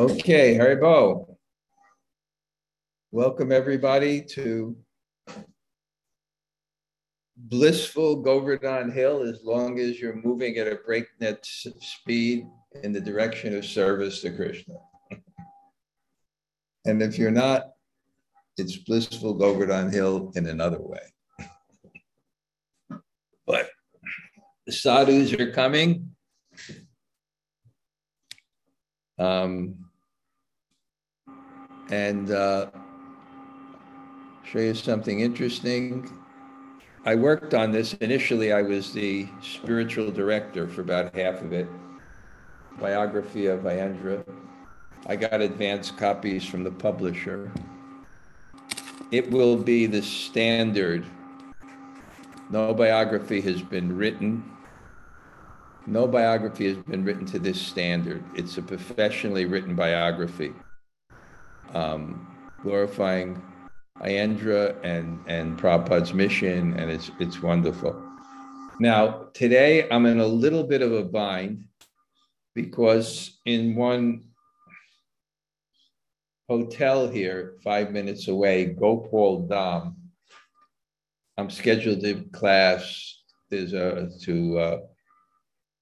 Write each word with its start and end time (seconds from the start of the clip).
Okay, 0.00 0.54
Harry 0.54 0.76
Haribol. 0.76 1.36
Welcome 3.12 3.52
everybody 3.52 4.22
to 4.30 4.74
blissful 7.36 8.16
Govardhan 8.16 8.90
Hill 8.90 9.20
as 9.24 9.44
long 9.44 9.78
as 9.78 10.00
you're 10.00 10.16
moving 10.16 10.56
at 10.56 10.68
a 10.68 10.76
breakneck 10.76 11.44
speed 11.44 12.46
in 12.82 12.92
the 12.92 13.00
direction 13.02 13.54
of 13.54 13.66
service 13.66 14.22
to 14.22 14.30
Krishna. 14.30 14.76
and 16.86 17.02
if 17.02 17.18
you're 17.18 17.30
not, 17.30 17.72
it's 18.56 18.78
blissful 18.78 19.34
Govardhan 19.34 19.92
Hill 19.92 20.32
in 20.34 20.46
another 20.46 20.80
way. 20.80 21.12
but 23.46 23.68
the 24.64 24.72
sadhus 24.72 25.34
are 25.34 25.52
coming. 25.52 26.12
Um, 29.18 29.89
and 31.90 32.30
uh, 32.30 32.70
show 34.44 34.60
you 34.60 34.74
something 34.74 35.20
interesting. 35.20 36.10
I 37.04 37.14
worked 37.14 37.54
on 37.54 37.72
this. 37.72 37.94
Initially, 37.94 38.52
I 38.52 38.62
was 38.62 38.92
the 38.92 39.28
spiritual 39.42 40.10
director 40.10 40.68
for 40.68 40.82
about 40.82 41.14
half 41.14 41.40
of 41.42 41.52
it. 41.52 41.68
Biography 42.78 43.46
of 43.46 43.60
Aindra. 43.60 44.24
I 45.06 45.16
got 45.16 45.40
advance 45.40 45.90
copies 45.90 46.44
from 46.44 46.62
the 46.62 46.70
publisher. 46.70 47.50
It 49.10 49.30
will 49.30 49.56
be 49.56 49.86
the 49.86 50.02
standard. 50.02 51.04
No 52.50 52.74
biography 52.74 53.40
has 53.40 53.62
been 53.62 53.96
written. 53.96 54.44
No 55.86 56.06
biography 56.06 56.68
has 56.68 56.76
been 56.84 57.04
written 57.04 57.24
to 57.26 57.38
this 57.38 57.60
standard. 57.60 58.22
It's 58.34 58.58
a 58.58 58.62
professionally 58.62 59.46
written 59.46 59.74
biography, 59.74 60.52
um, 61.74 62.26
glorifying 62.62 63.40
Aindra 64.02 64.76
and, 64.82 65.20
and 65.26 65.58
Prabhupada's 65.58 66.14
mission, 66.14 66.78
and 66.78 66.90
it's, 66.90 67.10
it's 67.18 67.42
wonderful. 67.42 68.02
Now, 68.78 69.28
today 69.34 69.88
I'm 69.90 70.06
in 70.06 70.20
a 70.20 70.26
little 70.26 70.64
bit 70.64 70.80
of 70.80 70.92
a 70.92 71.04
bind 71.04 71.64
because 72.54 73.40
in 73.44 73.74
one 73.74 74.24
hotel 76.48 77.08
here, 77.08 77.56
five 77.62 77.92
minutes 77.92 78.28
away, 78.28 78.64
Gopal 78.66 79.46
Dham, 79.46 79.94
I'm 81.36 81.50
scheduled 81.50 82.00
to 82.00 82.24
class. 82.32 83.18
There's 83.50 83.72
a 83.72 84.10
to 84.22 84.58
uh, 84.58 84.78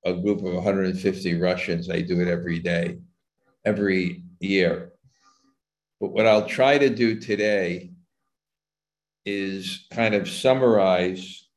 a 0.04 0.14
group 0.14 0.38
of 0.38 0.54
150 0.54 1.40
Russians. 1.40 1.90
I 1.90 2.00
do 2.00 2.20
it 2.20 2.28
every 2.28 2.58
day, 2.58 2.98
every 3.64 4.24
year. 4.40 4.92
But 6.00 6.12
what 6.12 6.26
I'll 6.26 6.46
try 6.46 6.78
to 6.78 6.90
do 6.90 7.18
today 7.18 7.90
is 9.24 9.86
kind 9.90 10.14
of 10.14 10.28
summarize 10.28 11.48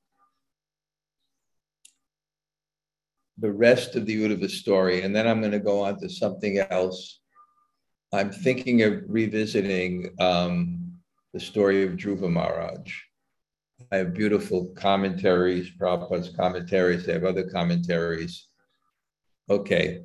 the 3.38 3.52
rest 3.52 3.95
of 3.95 4.06
the 4.06 4.16
Uddhava 4.16 4.50
story, 4.50 5.02
and 5.02 5.16
then 5.16 5.28
I'm 5.28 5.39
going 5.39 5.52
to 5.52 5.59
go 5.59 5.83
on 5.83 6.00
to 6.00 6.09
something 6.09 6.59
else. 6.59 7.20
I'm 8.14 8.31
thinking 8.31 8.83
of 8.83 9.03
revisiting 9.08 10.14
um, 10.20 10.94
the 11.33 11.39
story 11.39 11.83
of 11.83 11.94
Dhruva 11.94 12.30
Maharaj. 12.30 12.94
I 13.92 13.98
have 13.98 14.14
beautiful 14.14 14.67
commentaries, 14.76 15.72
Prabhupada's 15.80 16.36
commentaries, 16.36 17.08
I 17.08 17.14
have 17.14 17.23
other 17.23 17.50
commentaries. 17.50 18.48
Okay. 19.50 20.03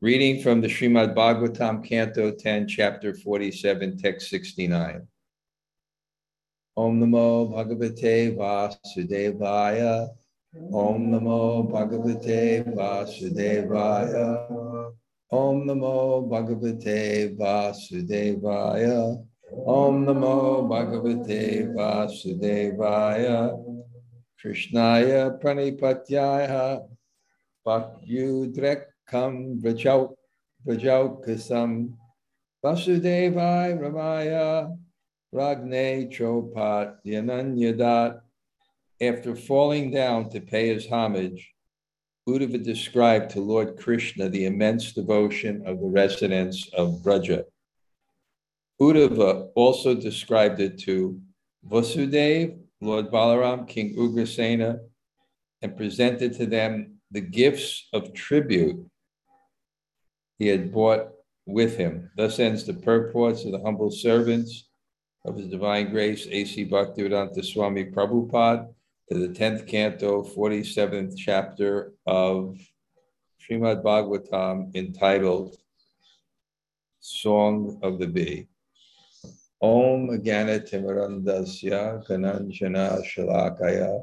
Reading 0.00 0.40
from 0.40 0.60
the 0.60 0.68
Srimad 0.68 1.12
Bhagavatam, 1.12 1.84
Canto 1.84 2.30
10, 2.30 2.68
Chapter 2.68 3.12
47, 3.12 3.98
Text 3.98 4.30
69. 4.30 5.08
Om 6.76 7.00
Namo 7.00 7.50
Bhagavate 7.52 8.36
Vasudevaya. 8.36 10.08
Om 10.72 11.10
Namo 11.10 11.68
Bhagavate 11.68 12.62
Vasudevaya. 12.76 14.46
Om 15.32 15.66
Namo 15.66 16.30
Bhagavate 16.30 17.36
Vasudevaya. 17.36 19.26
Om 19.66 20.06
Namo 20.06 20.68
Bhagavate 20.70 21.74
Vasudevaya. 21.74 23.50
Krishnaya 24.40 25.40
Pranipatyaya. 25.42 26.86
Bhakyudrekam 29.12 29.60
Vrajau 29.60 30.14
Vrajaukasam. 30.66 31.92
Vasudevaya 32.64 33.78
Ramaya. 33.78 34.76
Ragne 35.30 36.08
Chopat 36.08 36.96
Yananyadat, 37.04 38.20
after 38.98 39.36
falling 39.36 39.90
down 39.90 40.30
to 40.30 40.40
pay 40.40 40.72
his 40.72 40.88
homage, 40.88 41.52
Uddhava 42.26 42.64
described 42.64 43.30
to 43.32 43.40
Lord 43.40 43.76
Krishna 43.76 44.30
the 44.30 44.46
immense 44.46 44.94
devotion 44.94 45.62
of 45.66 45.80
the 45.80 45.86
residents 45.86 46.70
of 46.72 47.02
Braja. 47.02 47.44
Uddhava 48.80 49.50
also 49.54 49.94
described 49.94 50.60
it 50.60 50.78
to 50.80 51.20
Vasudev, 51.68 52.58
Lord 52.80 53.10
Balaram, 53.10 53.68
King 53.68 53.96
Ugrasena, 53.96 54.78
and 55.60 55.76
presented 55.76 56.32
to 56.38 56.46
them 56.46 57.00
the 57.10 57.20
gifts 57.20 57.86
of 57.92 58.14
tribute 58.14 58.82
he 60.38 60.46
had 60.46 60.72
brought 60.72 61.08
with 61.46 61.76
him. 61.76 62.10
Thus 62.16 62.38
ends 62.38 62.64
the 62.64 62.74
purports 62.74 63.44
of 63.44 63.52
the 63.52 63.60
humble 63.60 63.90
servants 63.90 64.68
of 65.24 65.36
His 65.36 65.48
Divine 65.48 65.90
Grace, 65.90 66.26
A.C. 66.30 66.66
Bhaktivedanta 66.66 67.44
Swami 67.44 67.86
Prabhupada, 67.86 68.68
to 69.10 69.18
the 69.18 69.28
10th 69.28 69.66
canto, 69.66 70.22
47th 70.22 71.14
chapter 71.16 71.92
of 72.06 72.58
Srimad 73.40 73.82
Bhagavatam 73.82 74.74
entitled 74.76 75.56
Song 77.00 77.78
of 77.82 77.98
the 77.98 78.06
Bee. 78.06 78.46
Om 79.60 80.08
Agana 80.10 80.60
Timarandasya 80.60 82.06
Kananjana 82.06 83.02
Shalakaya 83.02 84.02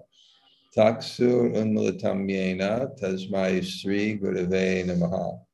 Taksur 0.76 1.56
Unmulatam 1.56 2.28
Yena 2.30 3.00
Tasmai 3.00 3.64
Sri 3.64 4.18
Gurave 4.18 4.86
Namaha 4.86 5.45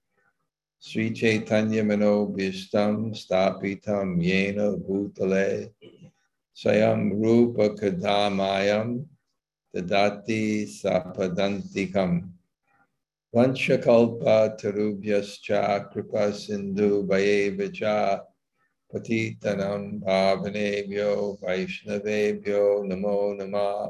Sri 0.83 1.11
Chaitanya 1.11 1.83
Mano 1.83 2.25
Bhistam 2.25 3.13
Stapitam 3.13 4.17
Yena 4.19 4.75
Bhutale 4.81 5.69
Sayam 6.57 7.21
Rupa 7.21 7.69
Kadamayam 7.75 9.05
Dadati 9.75 10.65
Sapadantikam 10.65 12.31
Vanchakalpa 13.31 14.59
Tarubhyascha 14.59 15.93
Kripa 15.93 16.33
Sindhu 16.33 17.07
Bhayevacha 17.07 18.21
Patitanam 18.91 20.01
Bhavanebhyo 20.01 21.39
Vaishnavebhyo 21.39 22.87
Namo 22.89 23.37
Nama 23.37 23.89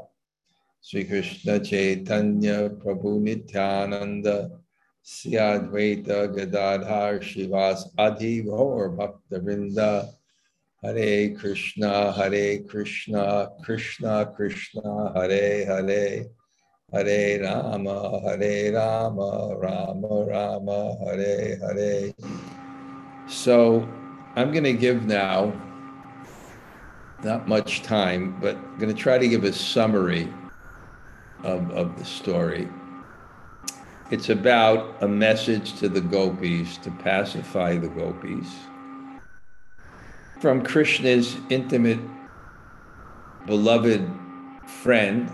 Sri 0.82 1.04
Krishna 1.04 1.58
Chaitanya 1.58 2.68
Prabhu 2.68 3.18
Nityananda 3.18 4.61
Sri 5.04 5.32
Advaita 5.32 6.32
Gadadhar 6.32 7.18
Shivas 7.18 7.88
Adi 7.98 8.42
Gaur 8.42 8.90
Bhaktavinda 8.96 10.12
Hare 10.80 11.34
Krishna 11.34 12.12
Hare 12.12 12.60
Krishna 12.60 13.48
Krishna 13.64 14.32
Krishna 14.36 15.12
Hare 15.14 15.66
Hare. 15.66 16.26
Hare 16.92 17.42
Rama 17.42 18.20
Hare 18.20 18.72
Rama 18.74 19.56
Rama 19.56 20.24
Rama 20.24 20.96
Hare 21.04 21.58
Hare. 21.58 22.12
So 23.26 23.88
I'm 24.36 24.52
going 24.52 24.64
to 24.64 24.72
give 24.72 25.04
now 25.04 25.52
not 27.24 27.48
much 27.48 27.82
time, 27.82 28.38
but 28.40 28.56
I'm 28.56 28.78
going 28.78 28.94
to 28.94 29.00
try 29.00 29.18
to 29.18 29.26
give 29.26 29.42
a 29.44 29.52
summary 29.52 30.32
of, 31.42 31.70
of 31.70 31.98
the 31.98 32.04
story. 32.04 32.68
It's 34.12 34.28
about 34.28 35.02
a 35.02 35.08
message 35.08 35.78
to 35.78 35.88
the 35.88 36.02
gopis 36.02 36.76
to 36.84 36.90
pacify 36.90 37.78
the 37.78 37.88
gopis. 37.88 38.46
From 40.38 40.62
Krishna's 40.62 41.38
intimate, 41.48 41.98
beloved 43.46 44.06
friend, 44.66 45.32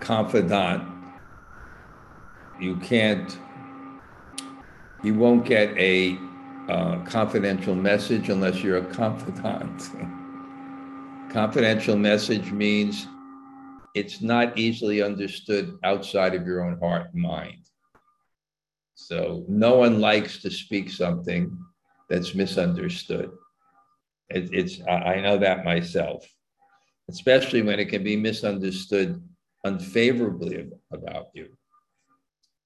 confidant, 0.00 0.82
you 2.60 2.74
can't, 2.78 3.38
you 5.04 5.14
won't 5.14 5.44
get 5.44 5.78
a 5.78 6.18
uh, 6.68 6.98
confidential 7.04 7.76
message 7.76 8.28
unless 8.28 8.60
you're 8.60 8.78
a 8.78 8.92
confidant. 8.92 9.90
confidential 11.30 11.96
message 11.96 12.50
means 12.50 13.06
it's 13.94 14.20
not 14.20 14.58
easily 14.58 15.00
understood 15.00 15.78
outside 15.84 16.34
of 16.34 16.44
your 16.44 16.64
own 16.64 16.76
heart 16.80 17.10
and 17.12 17.22
mind. 17.22 17.65
So 18.96 19.44
no 19.46 19.76
one 19.76 20.00
likes 20.00 20.40
to 20.40 20.50
speak 20.50 20.90
something 20.90 21.56
that's 22.08 22.34
misunderstood. 22.34 23.30
It, 24.30 24.48
it's 24.52 24.80
I 24.88 25.20
know 25.20 25.38
that 25.38 25.66
myself, 25.66 26.26
especially 27.10 27.62
when 27.62 27.78
it 27.78 27.90
can 27.90 28.02
be 28.02 28.16
misunderstood 28.16 29.22
unfavorably 29.64 30.70
about 30.90 31.26
you. 31.34 31.48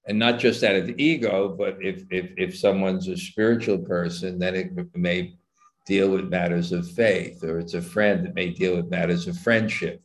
And 0.07 0.17
not 0.17 0.39
just 0.39 0.63
out 0.63 0.75
of 0.77 0.89
ego, 0.97 1.49
but 1.49 1.77
if, 1.81 2.05
if, 2.09 2.31
if 2.37 2.57
someone's 2.57 3.07
a 3.09 3.17
spiritual 3.17 3.79
person, 3.79 4.39
then 4.39 4.55
it 4.55 4.71
may 4.95 5.35
deal 5.85 6.09
with 6.11 6.29
matters 6.29 6.71
of 6.71 6.89
faith, 6.89 7.43
or 7.43 7.59
it's 7.59 7.73
a 7.73 7.81
friend 7.81 8.25
that 8.25 8.35
may 8.35 8.51
deal 8.51 8.77
with 8.77 8.89
matters 8.89 9.27
of 9.27 9.37
friendship. 9.37 10.01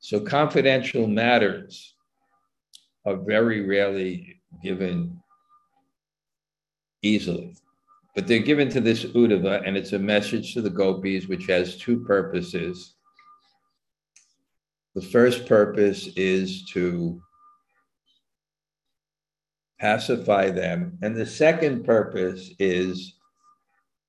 So 0.00 0.20
confidential 0.20 1.06
matters 1.06 1.94
are 3.06 3.16
very 3.16 3.64
rarely 3.64 4.37
given 4.62 5.20
easily. 7.02 7.56
But 8.14 8.26
they're 8.26 8.40
given 8.40 8.68
to 8.70 8.80
this 8.80 9.04
Uddhava, 9.04 9.62
and 9.64 9.76
it's 9.76 9.92
a 9.92 9.98
message 9.98 10.54
to 10.54 10.62
the 10.62 10.70
gopis, 10.70 11.28
which 11.28 11.46
has 11.46 11.76
two 11.76 12.00
purposes. 12.04 12.94
The 14.94 15.02
first 15.02 15.46
purpose 15.46 16.08
is 16.16 16.64
to 16.72 17.20
pacify 19.78 20.50
them, 20.50 20.98
and 21.02 21.14
the 21.14 21.26
second 21.26 21.84
purpose 21.84 22.50
is 22.58 23.14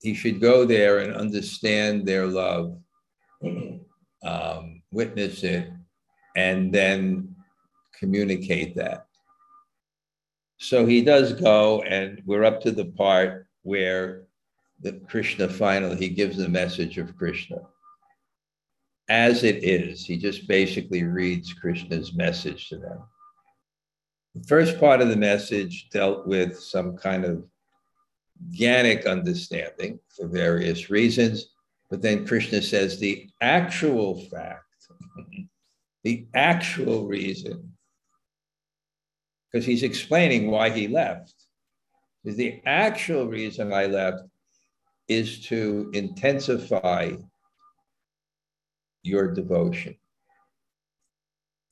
he 0.02 0.16
should 0.16 0.42
go 0.42 0.66
there 0.66 1.00
and 1.00 1.14
understand 1.14 2.08
their 2.08 2.26
love, 2.26 2.80
um, 4.24 4.82
witness 4.92 5.44
it, 5.44 5.70
and 6.36 6.74
then 6.74 7.36
communicate 8.00 8.76
that. 8.76 9.09
So 10.60 10.86
he 10.86 11.02
does 11.02 11.32
go, 11.34 11.82
and 11.84 12.22
we're 12.26 12.44
up 12.44 12.62
to 12.62 12.72
the 12.72 12.86
part 12.86 13.48
where 13.64 14.26
the 14.82 14.94
Krishna 15.08 15.48
finally 15.48 15.96
he 15.96 16.10
gives 16.10 16.36
the 16.36 16.50
message 16.50 16.98
of 16.98 17.16
Krishna. 17.18 17.62
As 19.10 19.44
it 19.46 19.64
is, 19.64 20.06
he 20.06 20.18
just 20.18 20.48
basically 20.48 21.04
reads 21.04 21.54
Krishna's 21.54 22.14
message 22.14 22.68
to 22.70 22.78
them. 22.78 23.00
The 24.36 24.48
first 24.48 24.80
part 24.80 25.02
of 25.02 25.08
the 25.08 25.16
message 25.16 25.90
dealt 25.92 26.28
with 26.28 26.60
some 26.60 26.98
kind 26.98 27.24
of 27.24 27.46
organic 28.46 29.06
understanding 29.06 30.00
for 30.16 30.28
various 30.28 30.90
reasons, 30.90 31.52
but 31.90 32.02
then 32.02 32.28
Krishna 32.28 32.62
says 32.62 33.00
the 33.00 33.30
actual 33.42 34.26
fact, 34.26 34.66
the 36.04 36.28
actual 36.36 37.08
reason 37.08 37.72
because 39.52 39.66
he's 39.66 39.84
explaining 39.84 40.52
why 40.52 40.70
he 40.70 40.88
left. 40.88 41.34
The 42.24 42.62
actual 42.66 43.28
reason 43.28 43.74
I 43.74 43.88
left 43.88 44.24
is 45.08 45.46
to 45.48 45.90
intensify 45.94 47.14
your 49.04 49.34
devotion. 49.34 49.96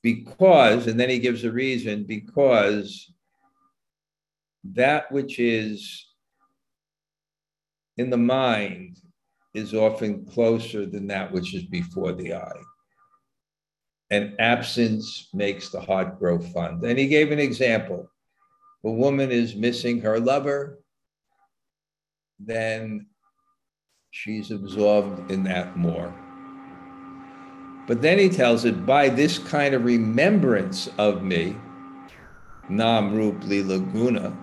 Because, 0.02 0.86
and 0.86 0.98
then 0.98 1.10
he 1.10 1.18
gives 1.18 1.44
a 1.44 1.52
reason, 1.52 2.04
because 2.04 3.12
that 4.64 5.10
which 5.12 5.38
is 5.38 6.06
in 7.96 8.10
the 8.10 8.16
mind 8.16 8.96
is 9.54 9.74
often 9.74 10.24
closer 10.26 10.86
than 10.86 11.06
that 11.08 11.32
which 11.32 11.54
is 11.54 11.64
before 11.64 12.12
the 12.12 12.34
eye 12.34 12.62
and 14.10 14.34
absence 14.38 15.28
makes 15.34 15.68
the 15.68 15.80
heart 15.80 16.18
grow 16.18 16.38
fond. 16.38 16.82
And 16.82 16.98
he 16.98 17.08
gave 17.08 17.30
an 17.30 17.38
example. 17.38 18.10
A 18.84 18.90
woman 18.90 19.30
is 19.30 19.54
missing 19.54 20.00
her 20.00 20.18
lover, 20.20 20.78
then 22.38 23.06
she's 24.10 24.50
absorbed 24.50 25.30
in 25.30 25.42
that 25.44 25.76
more. 25.76 26.14
But 27.86 28.02
then 28.02 28.18
he 28.18 28.28
tells 28.28 28.64
it 28.64 28.86
by 28.86 29.08
this 29.08 29.38
kind 29.38 29.74
of 29.74 29.84
remembrance 29.84 30.88
of 30.98 31.22
me, 31.22 31.56
Nam 32.68 33.16
Rup 33.16 33.42
Lila 33.44 33.78
Guna, 33.78 34.36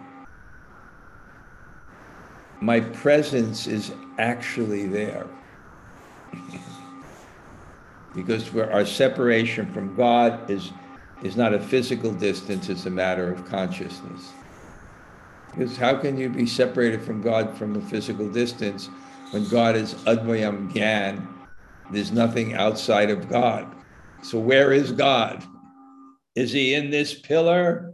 my 2.62 2.80
presence 2.80 3.68
is 3.68 3.92
actually 4.18 4.88
there 4.88 5.28
because 8.16 8.56
our 8.56 8.86
separation 8.86 9.72
from 9.74 9.96
God 9.96 10.50
is, 10.50 10.72
is 11.22 11.36
not 11.36 11.54
a 11.54 11.60
physical 11.60 12.14
distance, 12.14 12.70
it's 12.70 12.86
a 12.86 12.90
matter 12.90 13.32
of 13.32 13.46
consciousness. 13.46 14.32
Because 15.52 15.78
how 15.78 15.98
can 15.98 16.18
you 16.18 16.30
be 16.30 16.46
separated 16.46 17.02
from 17.02 17.22
God 17.22 17.58
from 17.58 17.76
a 17.76 17.82
physical 17.82 18.30
distance 18.30 18.90
when 19.32 19.48
God 19.50 19.76
is 19.76 19.94
Advayam 20.06 20.72
Gyan? 20.72 21.28
There's 21.92 22.12
nothing 22.12 22.56
outside 22.56 23.10
of 23.10 23.30
God. 23.30 23.74
So 24.24 24.40
where 24.40 24.74
is 24.74 24.92
God? 24.92 25.44
Is 26.36 26.52
he 26.52 26.74
in 26.74 26.90
this 26.90 27.20
pillar? 27.20 27.94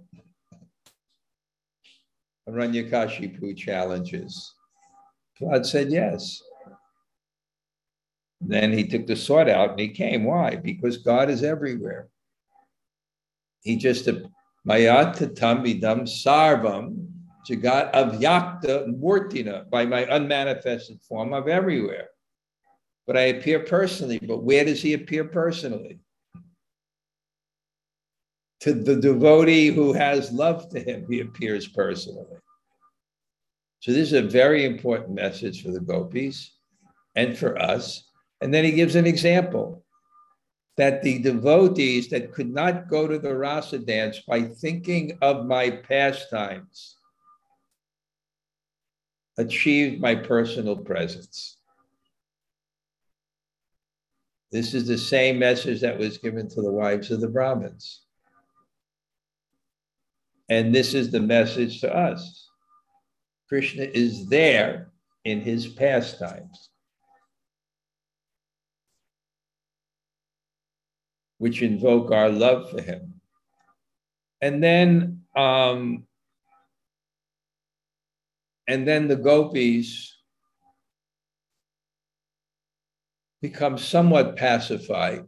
Hiranyakashipu 2.48 3.56
challenges. 3.58 4.54
God 5.40 5.66
said 5.66 5.92
yes. 5.92 6.42
Then 8.42 8.74
he 8.74 8.88
took 8.88 9.06
the 9.06 9.16
sword 9.16 9.50
out 9.50 9.72
and 9.72 9.80
he 9.80 9.90
came. 9.90 10.24
Why? 10.24 10.56
Because 10.56 10.98
God 10.98 11.30
is 11.30 11.44
everywhere. 11.44 12.10
He 13.62 13.76
just 13.76 14.10
mayata 14.68 15.36
tamidam 15.36 16.04
sarvam 16.04 17.08
jagat 17.48 17.94
avyakta 17.94 19.00
murtina 19.00 19.70
by 19.70 19.86
my 19.86 20.06
unmanifested 20.06 21.02
form 21.04 21.34
of 21.34 21.48
everywhere. 21.48 22.10
But 23.06 23.18
I 23.18 23.22
appear 23.22 23.60
personally. 23.60 24.20
But 24.20 24.44
where 24.44 24.66
does 24.66 24.82
he 24.82 24.94
appear 24.94 25.26
personally? 25.26 26.00
To 28.62 28.74
the 28.74 28.96
devotee 28.96 29.68
who 29.68 29.94
has 29.94 30.32
love 30.32 30.70
to 30.70 30.80
him, 30.80 31.06
he 31.10 31.20
appears 31.20 31.68
personally. 31.68 32.38
So 33.80 33.92
this 33.92 34.12
is 34.12 34.14
a 34.14 34.22
very 34.22 34.66
important 34.66 35.16
message 35.16 35.64
for 35.64 35.72
the 35.72 35.80
gopis 35.80 36.58
and 37.16 37.36
for 37.36 37.60
us 37.60 38.11
and 38.42 38.54
then 38.54 38.64
he 38.64 38.72
gives 38.72 38.96
an 38.96 39.06
example 39.06 39.84
that 40.78 41.04
the 41.04 41.20
devotees 41.20 42.10
that 42.10 42.34
could 42.34 42.52
not 42.52 42.88
go 42.88 43.08
to 43.08 43.20
the 43.20 43.36
rasa 43.36 43.78
dance 43.78 44.20
by 44.28 44.42
thinking 44.42 45.18
of 45.22 45.46
my 45.46 45.70
pastimes 45.70 46.96
achieved 49.38 50.02
my 50.02 50.16
personal 50.16 50.76
presence. 50.76 51.58
This 54.52 54.74
is 54.74 54.88
the 54.88 54.98
same 54.98 55.40
message 55.40 55.82
that 55.82 55.98
was 55.98 56.18
given 56.18 56.50
to 56.50 56.62
the 56.62 56.72
wives 56.72 57.12
of 57.12 57.22
the 57.22 57.28
Brahmins. 57.28 58.02
And 60.50 60.76
this 60.76 60.94
is 60.94 61.12
the 61.12 61.22
message 61.22 61.80
to 61.82 61.96
us. 61.96 62.50
Krishna 63.48 63.84
is 63.84 64.28
there 64.28 64.92
in 65.24 65.42
his 65.42 65.68
pastimes. 65.68 66.70
Which 71.42 71.64
invoke 71.64 72.12
our 72.12 72.30
love 72.30 72.70
for 72.70 72.80
him. 72.80 73.16
And 74.42 74.64
then, 74.64 75.24
um, 75.36 76.06
and 78.68 78.88
then 78.88 79.08
the 79.08 79.16
gopis 79.16 80.16
become 83.42 83.80
somewhat 83.80 84.36
pacified. 84.36 85.24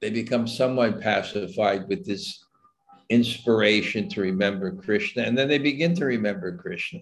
They 0.00 0.10
become 0.10 0.46
somewhat 0.46 1.00
pacified 1.00 1.88
with 1.88 2.06
this 2.06 2.40
inspiration 3.08 4.08
to 4.10 4.20
remember 4.20 4.76
Krishna, 4.76 5.24
and 5.24 5.36
then 5.36 5.48
they 5.48 5.58
begin 5.58 5.92
to 5.96 6.04
remember 6.04 6.56
Krishna. 6.56 7.00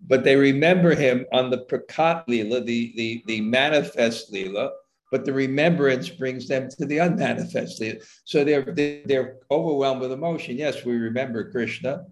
but 0.00 0.24
they 0.24 0.34
remember 0.34 0.96
him 0.96 1.26
on 1.32 1.50
the 1.50 1.64
Prakat 1.66 2.24
Lila, 2.26 2.60
the, 2.60 2.92
the, 2.96 3.22
the 3.26 3.40
manifest 3.40 4.32
Lila, 4.32 4.72
but 5.14 5.24
the 5.24 5.32
remembrance 5.32 6.08
brings 6.08 6.48
them 6.48 6.68
to 6.68 6.84
the 6.84 6.98
unmanifested. 6.98 8.02
So 8.24 8.42
they're, 8.42 8.64
they're 9.06 9.36
overwhelmed 9.48 10.00
with 10.00 10.10
emotion. 10.10 10.56
Yes, 10.56 10.84
we 10.84 10.96
remember 10.96 11.52
Krishna. 11.52 12.06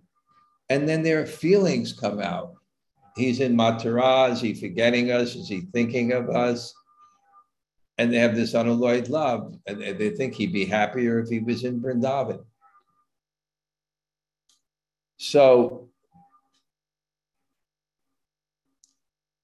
And 0.68 0.88
then 0.88 1.02
their 1.02 1.26
feelings 1.26 1.92
come 1.92 2.20
out. 2.20 2.54
He's 3.16 3.40
in 3.40 3.56
Mathura. 3.56 4.30
Is 4.30 4.40
he 4.40 4.54
forgetting 4.54 5.10
us? 5.10 5.34
Is 5.34 5.48
he 5.48 5.62
thinking 5.72 6.12
of 6.12 6.30
us? 6.30 6.72
And 7.98 8.12
they 8.12 8.18
have 8.18 8.36
this 8.36 8.54
unalloyed 8.54 9.08
love. 9.08 9.52
And 9.66 9.80
they 9.80 10.10
think 10.10 10.34
he'd 10.34 10.52
be 10.52 10.64
happier 10.64 11.18
if 11.18 11.28
he 11.28 11.40
was 11.40 11.64
in 11.64 11.80
Vrindavan. 11.80 12.44
So 15.16 15.88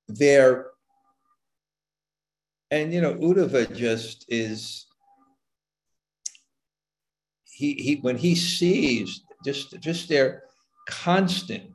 they're 0.07 0.68
and 2.71 2.93
you 2.93 3.01
know 3.01 3.15
Uddhava 3.15 3.75
just 3.75 4.25
is 4.29 4.87
he 7.45 7.75
he 7.75 7.97
when 7.97 8.17
he 8.17 8.35
sees 8.35 9.23
just 9.45 9.79
just 9.81 10.09
their 10.09 10.43
constant 10.89 11.73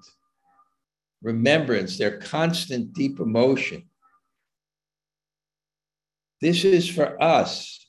remembrance, 1.23 1.97
their 1.97 2.17
constant 2.17 2.93
deep 2.93 3.19
emotion. 3.19 3.83
This 6.41 6.65
is 6.65 6.87
for 6.87 7.21
us. 7.23 7.79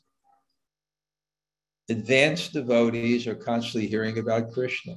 Advanced 1.90 2.52
devotees 2.52 3.26
are 3.26 3.34
constantly 3.34 3.88
hearing 3.88 4.18
about 4.18 4.52
Krishna. 4.52 4.96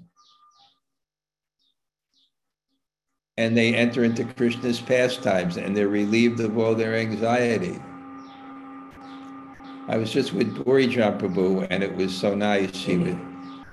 And 3.36 3.58
they 3.58 3.74
enter 3.74 4.04
into 4.04 4.24
Krishna's 4.24 4.80
pastimes 4.80 5.58
and 5.58 5.76
they're 5.76 5.90
relieved 5.90 6.40
of 6.40 6.58
all 6.58 6.76
their 6.76 6.96
anxiety. 6.96 7.80
I 9.88 9.98
was 9.98 10.12
just 10.12 10.34
with 10.34 10.54
Dorijan 10.56 11.18
Prabhu, 11.18 11.66
and 11.70 11.82
it 11.82 11.96
was 11.96 12.16
so 12.16 12.36
nice. 12.36 12.76
He 12.76 12.98
was, 12.98 13.16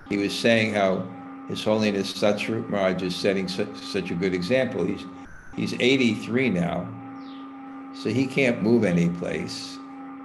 he 0.08 0.16
was 0.16 0.32
saying 0.32 0.74
how 0.74 1.06
His 1.48 1.64
Holiness 1.64 2.12
Satsvarup 2.12 2.68
Maharaj 2.68 3.02
is 3.02 3.16
setting 3.16 3.48
such, 3.48 3.74
such 3.76 4.10
a 4.12 4.14
good 4.14 4.32
example. 4.32 4.84
He's, 4.84 5.04
he's 5.56 5.74
83 5.74 6.50
now, 6.50 6.88
so 7.94 8.10
he 8.10 8.26
can't 8.26 8.62
move 8.62 8.84
any 8.84 9.08
place. 9.08 9.76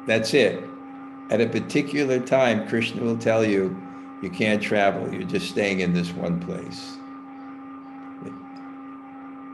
That's 0.06 0.34
it. 0.36 0.64
At 1.32 1.42
a 1.42 1.48
particular 1.48 2.20
time, 2.20 2.68
Krishna 2.68 3.04
will 3.04 3.18
tell 3.18 3.44
you, 3.44 3.76
you 4.22 4.30
can't 4.30 4.62
travel, 4.62 5.12
you're 5.12 5.24
just 5.24 5.50
staying 5.50 5.80
in 5.80 5.94
this 5.94 6.12
one 6.12 6.40
place. 6.40 6.98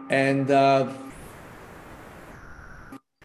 And 0.10 0.52
uh, 0.52 0.88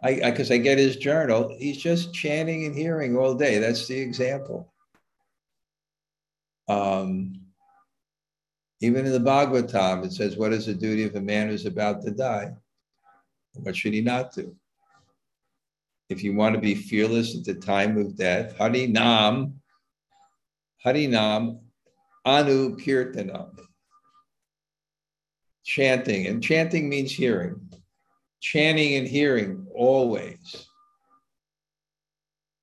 I 0.03 0.31
because 0.31 0.51
I, 0.51 0.55
I, 0.55 0.59
get 0.59 0.79
his 0.79 0.97
journal. 0.97 1.55
He's 1.59 1.77
just 1.77 2.15
chanting 2.15 2.65
and 2.65 2.75
hearing 2.75 3.17
all 3.17 3.35
day. 3.35 3.59
That's 3.59 3.87
the 3.87 3.99
example. 3.99 4.73
Um, 6.69 7.41
even 8.81 9.05
in 9.05 9.13
the 9.13 9.19
Bhagavatam, 9.19 10.05
it 10.05 10.13
says, 10.13 10.37
"What 10.37 10.53
is 10.53 10.67
the 10.67 10.75
duty 10.75 11.05
of 11.05 11.17
a 11.17 11.21
man 11.21 11.49
who's 11.49 11.67
about 11.67 12.03
to 12.03 12.11
die? 12.11 12.55
What 13.55 13.77
should 13.77 13.93
he 13.93 14.01
not 14.01 14.35
do?" 14.35 14.57
If 16.09 16.25
you 16.25 16.35
want 16.35 16.55
to 16.55 16.61
be 16.61 16.75
fearless 16.75 17.37
at 17.37 17.45
the 17.45 17.55
time 17.55 17.99
of 17.99 18.17
death, 18.17 18.57
Hari 18.57 18.87
Nam, 18.87 19.61
Hari 20.83 21.07
Nam, 21.07 21.61
Anu 22.25 22.77
Kirtanam. 22.77 23.51
Chanting, 25.63 26.27
and 26.27 26.43
chanting 26.43 26.89
means 26.89 27.13
hearing 27.13 27.71
chanting 28.41 28.95
and 28.95 29.07
hearing 29.07 29.67
always. 29.75 30.67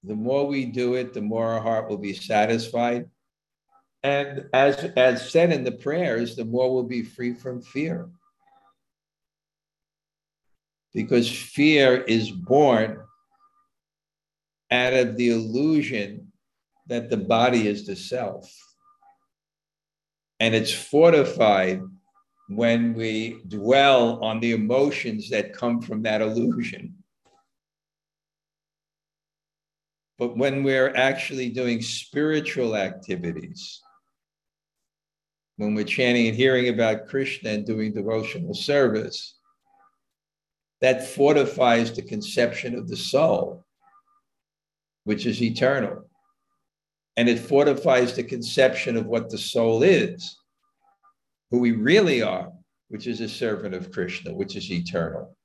The 0.04 0.16
more 0.16 0.48
we 0.48 0.66
do 0.66 0.96
it, 0.96 1.14
the 1.14 1.22
more 1.22 1.48
our 1.48 1.62
heart 1.62 1.90
will 1.90 1.98
be 1.98 2.14
satisfied. 2.14 3.10
And 4.04 4.46
as, 4.54 4.76
as 4.96 5.30
said 5.30 5.52
in 5.52 5.64
the 5.64 5.72
prayers, 5.72 6.36
the 6.36 6.46
more 6.46 6.74
we'll 6.74 6.84
be 6.84 7.04
free 7.04 7.34
from 7.34 7.62
fear. 7.62 8.10
Because 10.94 11.30
fear 11.30 11.98
is 11.98 12.32
born 12.32 13.02
out 14.72 14.94
of 14.94 15.18
the 15.18 15.30
illusion 15.30 16.32
that 16.88 17.10
the 17.10 17.18
body 17.18 17.68
is 17.68 17.86
the 17.86 17.96
self. 17.96 18.52
And 20.40 20.56
it's 20.56 20.74
fortified 20.74 21.82
when 22.50 22.94
we 22.94 23.42
dwell 23.48 24.24
on 24.24 24.40
the 24.40 24.54
emotions 24.54 25.30
that 25.30 25.54
come 25.54 25.82
from 25.82 26.02
that 26.04 26.22
illusion. 26.22 26.96
But 30.18 30.38
when 30.38 30.64
we're 30.64 30.96
actually 30.96 31.50
doing 31.50 31.82
spiritual 31.82 32.76
activities, 32.76 33.82
when 35.58 35.76
we're 35.76 35.86
chanting 35.86 36.28
and 36.28 36.36
hearing 36.36 36.70
about 36.70 37.08
Krishna 37.08 37.50
and 37.52 37.66
doing 37.66 37.94
devotional 37.94 38.54
service, 38.54 39.36
that 40.82 41.08
fortifies 41.08 41.92
the 41.92 42.02
conception 42.02 42.76
of 42.76 42.88
the 42.88 42.96
soul, 42.96 43.66
which 45.04 45.26
is 45.26 45.42
eternal. 45.42 46.10
And 47.18 47.28
it 47.28 47.40
fortifies 47.40 48.16
the 48.16 48.24
conception 48.24 48.96
of 48.96 49.08
what 49.08 49.30
the 49.30 49.40
soul 49.40 49.84
is 49.84 50.38
who 51.52 51.60
we 51.60 51.72
really 51.72 52.22
are, 52.22 52.52
which 52.90 53.08
is 53.08 53.22
a 53.22 53.30
servant 53.30 53.74
of 53.74 53.92
Krishna, 53.92 54.34
which 54.34 54.56
is 54.56 54.72
eternal. 54.72 55.36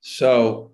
So, 0.00 0.72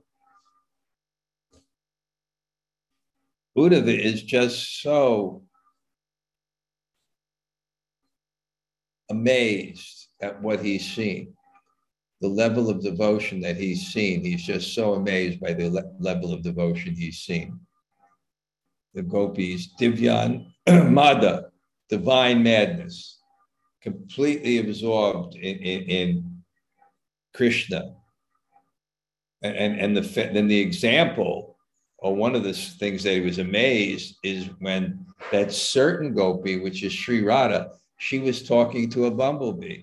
Uddhava 3.56 3.98
is 3.98 4.22
just 4.22 4.82
so 4.82 5.42
amazed 9.10 10.08
at 10.20 10.40
what 10.40 10.60
he's 10.60 10.90
seen, 10.90 11.34
the 12.20 12.28
level 12.28 12.70
of 12.70 12.82
devotion 12.82 13.40
that 13.40 13.56
he's 13.56 13.88
seen. 13.92 14.24
He's 14.24 14.42
just 14.42 14.74
so 14.74 14.94
amazed 14.94 15.40
by 15.40 15.52
the 15.52 15.68
le- 15.68 15.92
level 15.98 16.32
of 16.32 16.42
devotion 16.42 16.94
he's 16.94 17.18
seen. 17.18 17.60
The 18.94 19.02
gopis, 19.02 19.74
Divyan 19.80 20.46
Mada, 20.90 21.51
divine 21.92 22.42
madness, 22.42 23.18
completely 23.82 24.56
absorbed 24.56 25.34
in, 25.34 25.56
in, 25.58 25.82
in 25.82 26.42
Krishna. 27.34 27.94
And, 29.42 29.54
and, 29.56 29.78
and 29.78 29.96
the, 29.98 30.30
then 30.32 30.48
the 30.48 30.58
example, 30.58 31.58
or 31.98 32.16
one 32.16 32.34
of 32.34 32.44
the 32.44 32.54
things 32.54 33.02
that 33.02 33.12
he 33.12 33.20
was 33.20 33.38
amazed 33.38 34.16
is 34.24 34.48
when 34.60 35.04
that 35.32 35.52
certain 35.52 36.14
gopi, 36.14 36.60
which 36.60 36.82
is 36.82 36.94
Sri 36.94 37.22
Radha, 37.22 37.72
she 37.98 38.18
was 38.20 38.48
talking 38.48 38.88
to 38.90 39.04
a 39.04 39.10
bumblebee, 39.10 39.82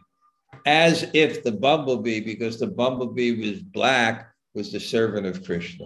as 0.66 1.12
if 1.14 1.44
the 1.44 1.52
bumblebee, 1.52 2.22
because 2.22 2.60
the 2.60 2.68
bumblebee 2.82 3.52
was 3.52 3.62
black, 3.62 4.34
was 4.56 4.72
the 4.72 4.80
servant 4.80 5.28
of 5.28 5.46
Krishna. 5.46 5.86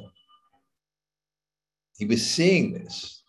He 1.97 2.05
was 2.05 2.25
seeing 2.25 2.71
this. 2.71 3.22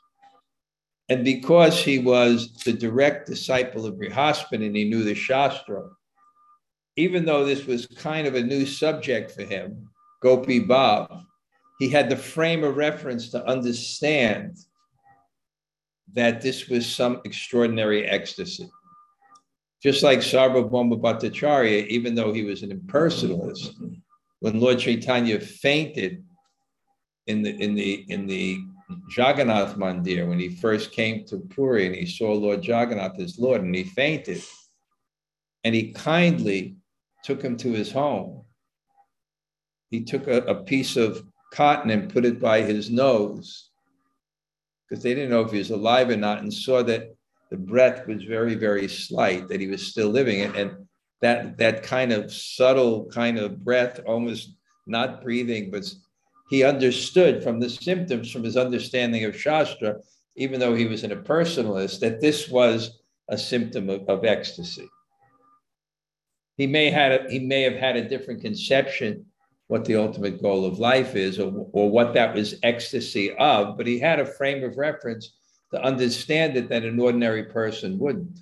And 1.08 1.24
because 1.24 1.78
he 1.82 1.98
was 1.98 2.54
the 2.64 2.72
direct 2.72 3.26
disciple 3.26 3.84
of 3.86 3.94
Brihaspati 3.94 4.66
and 4.66 4.76
he 4.76 4.84
knew 4.88 5.04
the 5.04 5.14
Shastra, 5.14 5.90
even 6.96 7.24
though 7.24 7.44
this 7.44 7.66
was 7.66 7.86
kind 7.86 8.26
of 8.26 8.34
a 8.34 8.42
new 8.42 8.64
subject 8.64 9.32
for 9.32 9.42
him, 9.42 9.88
Gopi 10.22 10.60
Bhav, 10.60 11.24
he 11.78 11.90
had 11.90 12.08
the 12.08 12.16
frame 12.16 12.64
of 12.64 12.76
reference 12.76 13.28
to 13.30 13.44
understand 13.46 14.56
that 16.14 16.40
this 16.40 16.68
was 16.68 16.86
some 16.86 17.20
extraordinary 17.24 18.06
ecstasy. 18.06 18.70
Just 19.82 20.02
like 20.02 20.20
Sarvabhauma 20.20 20.98
Bhattacharya, 20.98 21.86
even 21.88 22.14
though 22.14 22.32
he 22.32 22.44
was 22.44 22.62
an 22.62 22.70
impersonalist, 22.70 23.74
when 24.40 24.60
Lord 24.60 24.78
Chaitanya 24.78 25.40
fainted 25.40 26.24
in 27.26 27.42
the 27.42 27.50
in 27.62 27.74
the 27.74 28.04
in 28.08 28.26
the 28.26 28.58
Jagannath 29.16 29.76
Mandir 29.76 30.28
when 30.28 30.38
he 30.38 30.48
first 30.48 30.92
came 30.92 31.24
to 31.26 31.38
Puri 31.38 31.86
and 31.86 31.94
he 31.94 32.06
saw 32.06 32.32
Lord 32.32 32.64
Jagannath 32.64 33.18
as 33.18 33.38
Lord 33.38 33.62
and 33.62 33.74
he 33.74 33.84
fainted. 33.84 34.42
And 35.64 35.74
he 35.74 35.92
kindly 35.92 36.76
took 37.22 37.40
him 37.40 37.56
to 37.58 37.72
his 37.72 37.90
home. 37.90 38.44
He 39.90 40.04
took 40.04 40.26
a, 40.26 40.38
a 40.42 40.62
piece 40.64 40.96
of 40.96 41.24
cotton 41.52 41.90
and 41.90 42.12
put 42.12 42.24
it 42.24 42.40
by 42.40 42.62
his 42.62 42.90
nose 42.90 43.70
because 44.88 45.02
they 45.02 45.14
didn't 45.14 45.30
know 45.30 45.40
if 45.40 45.52
he 45.52 45.58
was 45.58 45.70
alive 45.70 46.10
or 46.10 46.16
not 46.16 46.40
and 46.40 46.52
saw 46.52 46.82
that 46.82 47.14
the 47.50 47.56
breath 47.56 48.06
was 48.06 48.24
very, 48.24 48.54
very 48.54 48.88
slight, 48.88 49.48
that 49.48 49.60
he 49.60 49.68
was 49.68 49.86
still 49.86 50.08
living. 50.08 50.42
And, 50.42 50.56
and 50.56 50.86
that, 51.22 51.56
that 51.58 51.82
kind 51.82 52.12
of 52.12 52.32
subtle 52.32 53.06
kind 53.06 53.38
of 53.38 53.64
breath, 53.64 54.00
almost 54.06 54.56
not 54.86 55.22
breathing, 55.22 55.70
but 55.70 55.90
he 56.50 56.62
understood 56.62 57.42
from 57.42 57.60
the 57.60 57.70
symptoms, 57.70 58.30
from 58.30 58.44
his 58.44 58.56
understanding 58.56 59.24
of 59.24 59.38
Shastra, 59.38 59.96
even 60.36 60.60
though 60.60 60.74
he 60.74 60.86
was 60.86 61.04
an 61.04 61.10
impersonalist, 61.10 62.00
that 62.00 62.20
this 62.20 62.48
was 62.48 62.98
a 63.28 63.38
symptom 63.38 63.88
of, 63.88 64.08
of 64.08 64.24
ecstasy. 64.24 64.88
He 66.56 66.66
may, 66.66 66.90
had 66.90 67.12
a, 67.12 67.30
he 67.30 67.40
may 67.40 67.62
have 67.62 67.76
had 67.76 67.96
a 67.96 68.08
different 68.08 68.42
conception 68.42 69.26
what 69.66 69.84
the 69.84 69.96
ultimate 69.96 70.42
goal 70.42 70.66
of 70.66 70.78
life 70.78 71.16
is 71.16 71.38
or, 71.38 71.66
or 71.72 71.90
what 71.90 72.12
that 72.14 72.34
was 72.34 72.56
ecstasy 72.62 73.34
of, 73.36 73.76
but 73.76 73.86
he 73.86 73.98
had 73.98 74.20
a 74.20 74.26
frame 74.26 74.62
of 74.62 74.76
reference 74.76 75.32
to 75.72 75.82
understand 75.82 76.56
it 76.56 76.68
that 76.68 76.84
an 76.84 77.00
ordinary 77.00 77.44
person 77.44 77.98
wouldn't. 77.98 78.38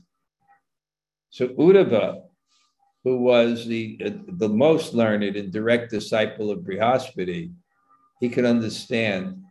So 1.31 1.49
Uddhava, 1.49 2.23
who 3.05 3.19
was 3.19 3.67
the, 3.67 3.99
the 4.29 4.49
most 4.49 4.95
learned 4.95 5.37
and 5.37 5.53
direct 5.53 5.91
disciple 5.91 6.51
of 6.51 6.61
Brihaspati, 6.61 7.53
he 8.23 8.29
could 8.29 8.45
understand 8.45 9.43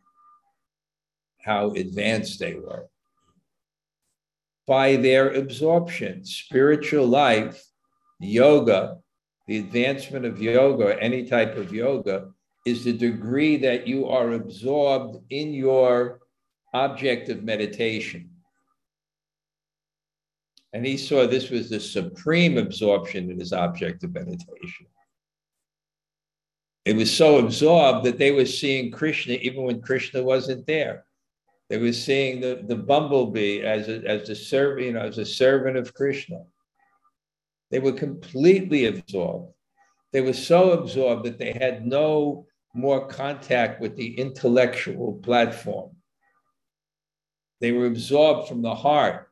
how 1.43 1.71
advanced 1.71 2.39
they 2.39 2.53
were. 2.53 2.87
By 4.65 4.95
their 4.95 5.33
absorption, 5.33 6.23
spiritual 6.23 7.05
life, 7.05 7.61
yoga, 8.21 8.99
the 9.47 9.57
advancement 9.57 10.23
of 10.23 10.41
yoga, 10.41 10.97
any 11.03 11.25
type 11.25 11.57
of 11.57 11.73
yoga, 11.73 12.29
is 12.65 12.85
the 12.85 12.93
degree 12.93 13.57
that 13.57 13.87
you 13.87 14.07
are 14.07 14.31
absorbed 14.31 15.17
in 15.31 15.53
your 15.53 16.21
object 16.73 17.27
of 17.27 17.43
meditation. 17.43 18.29
And 20.71 20.85
he 20.85 20.95
saw 20.95 21.27
this 21.27 21.49
was 21.49 21.69
the 21.69 21.81
supreme 21.81 22.57
absorption 22.57 23.29
in 23.29 23.37
his 23.37 23.51
object 23.51 24.05
of 24.05 24.13
meditation. 24.13 24.87
It 26.91 26.97
was 26.97 27.15
so 27.15 27.37
absorbed 27.37 28.05
that 28.05 28.17
they 28.17 28.31
were 28.31 28.45
seeing 28.45 28.91
Krishna 28.91 29.35
even 29.35 29.63
when 29.63 29.81
Krishna 29.81 30.21
wasn't 30.21 30.67
there. 30.67 31.05
They 31.69 31.77
were 31.77 31.93
seeing 31.93 32.41
the, 32.41 32.65
the 32.67 32.75
bumblebee 32.75 33.61
as 33.61 33.87
a, 33.87 34.05
as 34.05 34.27
a 34.27 34.35
servant, 34.35 34.87
you 34.87 34.91
know, 34.91 34.99
as 34.99 35.17
a 35.17 35.25
servant 35.25 35.77
of 35.77 35.93
Krishna. 35.93 36.43
They 37.69 37.79
were 37.79 37.93
completely 37.93 38.87
absorbed. 38.87 39.53
They 40.11 40.19
were 40.19 40.33
so 40.33 40.71
absorbed 40.71 41.23
that 41.23 41.39
they 41.39 41.53
had 41.53 41.87
no 41.87 42.45
more 42.73 43.07
contact 43.07 43.79
with 43.79 43.95
the 43.95 44.19
intellectual 44.19 45.13
platform. 45.23 45.91
They 47.61 47.71
were 47.71 47.85
absorbed 47.85 48.49
from 48.49 48.61
the 48.61 48.75
heart. 48.75 49.29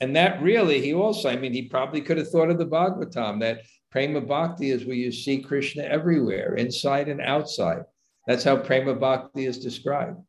And 0.00 0.16
that 0.16 0.40
really, 0.40 0.80
he 0.80 0.94
also, 0.94 1.28
I 1.28 1.36
mean, 1.36 1.52
he 1.52 1.68
probably 1.68 2.00
could 2.00 2.16
have 2.16 2.30
thought 2.30 2.48
of 2.48 2.56
the 2.56 2.64
Bhagavatam 2.64 3.40
that 3.40 3.64
Prema 3.90 4.20
Bhakti 4.20 4.70
is 4.70 4.84
where 4.84 4.96
you 4.96 5.10
see 5.10 5.40
Krishna 5.40 5.82
everywhere, 5.82 6.54
inside 6.56 7.08
and 7.08 7.20
outside. 7.20 7.84
That's 8.26 8.44
how 8.44 8.56
Prema 8.56 8.94
Bhakti 8.94 9.46
is 9.46 9.58
described. 9.58 10.20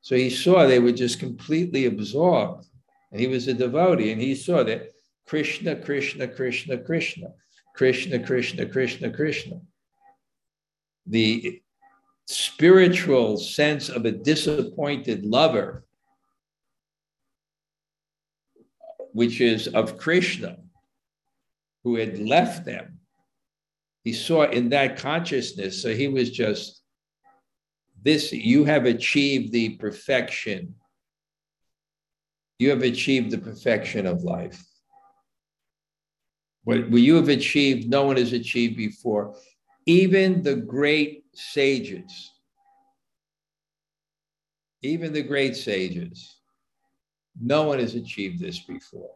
So 0.00 0.16
he 0.16 0.30
saw 0.30 0.66
they 0.66 0.78
were 0.78 0.92
just 0.92 1.20
completely 1.20 1.86
absorbed. 1.86 2.66
And 3.12 3.20
he 3.20 3.26
was 3.26 3.46
a 3.48 3.54
devotee, 3.54 4.12
and 4.12 4.20
he 4.20 4.34
saw 4.34 4.62
that 4.64 4.90
Krishna, 5.26 5.76
Krishna, 5.76 6.26
Krishna, 6.26 6.78
Krishna, 6.78 7.28
Krishna, 7.74 8.18
Krishna, 8.18 8.66
Krishna, 8.66 9.10
Krishna. 9.10 9.60
The 11.06 11.62
spiritual 12.26 13.36
sense 13.36 13.88
of 13.88 14.04
a 14.04 14.12
disappointed 14.12 15.24
lover, 15.26 15.84
which 19.12 19.40
is 19.40 19.68
of 19.68 19.96
Krishna, 19.98 20.58
who 21.84 21.96
had 21.96 22.18
left 22.18 22.64
them. 22.64 22.98
He 24.02 24.12
saw 24.12 24.44
in 24.44 24.70
that 24.70 24.98
consciousness, 24.98 25.80
so 25.80 25.94
he 25.94 26.08
was 26.08 26.30
just 26.30 26.82
this 28.02 28.32
you 28.32 28.64
have 28.64 28.84
achieved 28.84 29.52
the 29.52 29.76
perfection. 29.76 30.74
You 32.58 32.70
have 32.70 32.82
achieved 32.82 33.30
the 33.30 33.38
perfection 33.38 34.06
of 34.06 34.22
life. 34.22 34.62
What, 36.64 36.90
you 36.92 37.16
have 37.16 37.28
achieved, 37.28 37.88
no 37.88 38.04
one 38.04 38.16
has 38.16 38.32
achieved 38.32 38.76
before. 38.76 39.36
Even 39.86 40.42
the 40.42 40.56
great 40.56 41.24
sages, 41.34 42.32
even 44.82 45.12
the 45.12 45.22
great 45.22 45.56
sages, 45.56 46.36
no 47.38 47.64
one 47.64 47.80
has 47.80 47.94
achieved 47.94 48.38
this 48.38 48.60
before. 48.60 49.10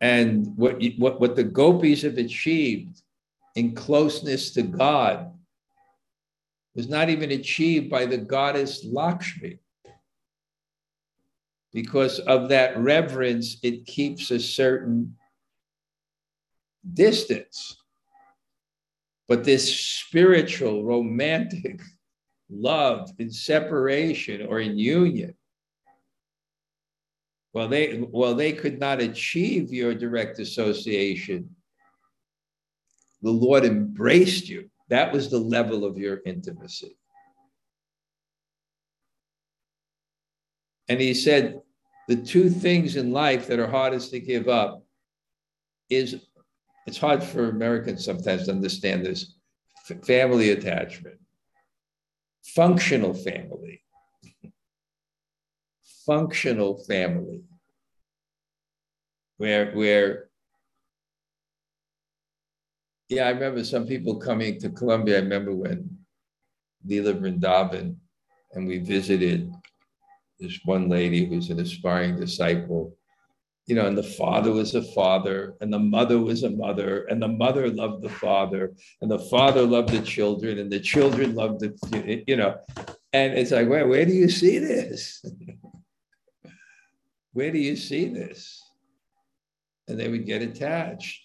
And 0.00 0.56
what, 0.56 0.80
what, 0.96 1.20
what 1.20 1.36
the 1.36 1.44
gopis 1.44 2.02
have 2.02 2.18
achieved 2.18 3.02
in 3.56 3.74
closeness 3.74 4.52
to 4.52 4.62
God 4.62 5.32
was 6.74 6.88
not 6.88 7.08
even 7.08 7.32
achieved 7.32 7.90
by 7.90 8.06
the 8.06 8.18
goddess 8.18 8.84
Lakshmi. 8.84 9.58
Because 11.72 12.20
of 12.20 12.48
that 12.50 12.78
reverence, 12.78 13.58
it 13.62 13.84
keeps 13.84 14.30
a 14.30 14.38
certain 14.38 15.16
distance. 16.94 17.76
But 19.26 19.44
this 19.44 19.76
spiritual, 19.76 20.84
romantic 20.84 21.80
love 22.48 23.10
in 23.18 23.30
separation 23.30 24.46
or 24.46 24.60
in 24.60 24.78
union 24.78 25.34
well, 27.58 27.66
they 27.66 28.06
well 28.12 28.36
they 28.36 28.52
could 28.52 28.78
not 28.78 29.00
achieve 29.00 29.72
your 29.72 29.92
direct 29.92 30.38
association. 30.38 31.56
The 33.22 33.32
Lord 33.32 33.64
embraced 33.64 34.48
you. 34.48 34.70
That 34.90 35.12
was 35.12 35.28
the 35.28 35.40
level 35.40 35.84
of 35.84 35.98
your 35.98 36.20
intimacy. 36.24 36.96
And 40.88 41.00
he 41.00 41.14
said, 41.14 41.60
the 42.06 42.14
two 42.14 42.48
things 42.48 42.94
in 42.94 43.10
life 43.12 43.48
that 43.48 43.58
are 43.58 43.66
hardest 43.66 44.12
to 44.12 44.20
give 44.20 44.46
up 44.46 44.84
is 45.90 46.14
it's 46.86 46.96
hard 46.98 47.24
for 47.24 47.48
Americans 47.48 48.04
sometimes 48.04 48.44
to 48.44 48.52
understand 48.52 49.04
this 49.04 49.34
family 50.04 50.50
attachment, 50.50 51.16
functional 52.44 53.14
family, 53.14 53.82
functional 56.08 56.82
family 56.84 57.42
where 59.36 59.72
where 59.72 60.28
yeah, 63.08 63.26
I 63.26 63.30
remember 63.30 63.64
some 63.64 63.86
people 63.86 64.16
coming 64.16 64.60
to 64.60 64.68
Colombia. 64.68 65.16
I 65.16 65.20
remember 65.20 65.54
when 65.54 65.98
Leela 66.86 67.18
Vrindavan 67.18 67.96
and 68.52 68.66
we 68.66 68.78
visited 68.78 69.50
this 70.38 70.58
one 70.64 70.88
lady 70.88 71.24
who's 71.24 71.50
an 71.50 71.60
aspiring 71.60 72.16
disciple. 72.16 72.94
You 73.66 73.74
know, 73.74 73.86
and 73.86 73.98
the 73.98 74.02
father 74.02 74.50
was 74.50 74.74
a 74.74 74.82
father, 74.82 75.54
and 75.60 75.70
the 75.70 75.78
mother 75.78 76.18
was 76.18 76.42
a 76.42 76.48
mother, 76.48 77.04
and 77.04 77.20
the 77.20 77.28
mother 77.28 77.68
loved 77.70 78.02
the 78.02 78.08
father, 78.08 78.72
and 79.02 79.10
the 79.10 79.18
father 79.18 79.62
loved 79.62 79.90
the 79.90 80.00
children, 80.00 80.58
and 80.58 80.72
the 80.72 80.80
children 80.80 81.34
loved 81.34 81.60
the, 81.60 82.24
you 82.26 82.36
know, 82.36 82.56
and 83.12 83.34
it's 83.34 83.50
like, 83.50 83.68
where, 83.68 83.86
where 83.86 84.06
do 84.06 84.12
you 84.12 84.30
see 84.30 84.58
this? 84.58 85.22
where 87.38 87.52
do 87.52 87.58
you 87.58 87.76
see 87.76 88.04
this? 88.08 88.68
and 89.88 89.98
they 89.98 90.08
would 90.08 90.26
get 90.26 90.42
attached. 90.42 91.24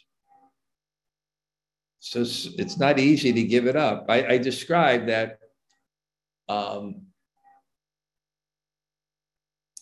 So 1.99 2.21
it's 2.21 2.77
not 2.77 2.99
easy 2.99 3.31
to 3.31 3.43
give 3.43 3.67
it 3.67 3.75
up. 3.75 4.05
I, 4.09 4.25
I 4.25 4.37
described 4.37 5.07
that 5.09 5.39
um, 6.49 7.03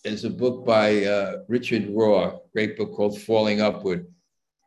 as 0.04 0.24
a 0.24 0.30
book 0.30 0.64
by 0.64 1.04
uh, 1.04 1.38
Richard 1.48 1.88
Rohr, 1.88 2.38
great 2.52 2.76
book 2.76 2.94
called 2.94 3.20
Falling 3.20 3.60
Upward. 3.60 4.06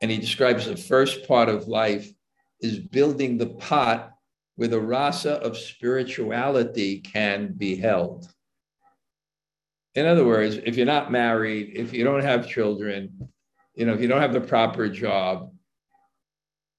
And 0.01 0.11
he 0.11 0.17
describes 0.17 0.65
the 0.65 0.75
first 0.75 1.27
part 1.27 1.47
of 1.47 1.67
life 1.67 2.09
is 2.61 2.79
building 2.79 3.37
the 3.37 3.47
pot 3.47 4.11
where 4.57 4.67
the 4.67 4.79
rasa 4.79 5.33
of 5.35 5.57
spirituality 5.57 6.99
can 6.99 7.53
be 7.53 7.75
held. 7.75 8.27
In 9.95 10.05
other 10.05 10.25
words, 10.25 10.57
if 10.65 10.75
you're 10.75 10.85
not 10.85 11.11
married, 11.11 11.71
if 11.73 11.93
you 11.93 12.03
don't 12.03 12.21
have 12.21 12.47
children, 12.47 13.29
you 13.75 13.85
know, 13.85 13.93
if 13.93 14.01
you 14.01 14.07
don't 14.07 14.21
have 14.21 14.33
the 14.33 14.41
proper 14.41 14.89
job, 14.89 15.51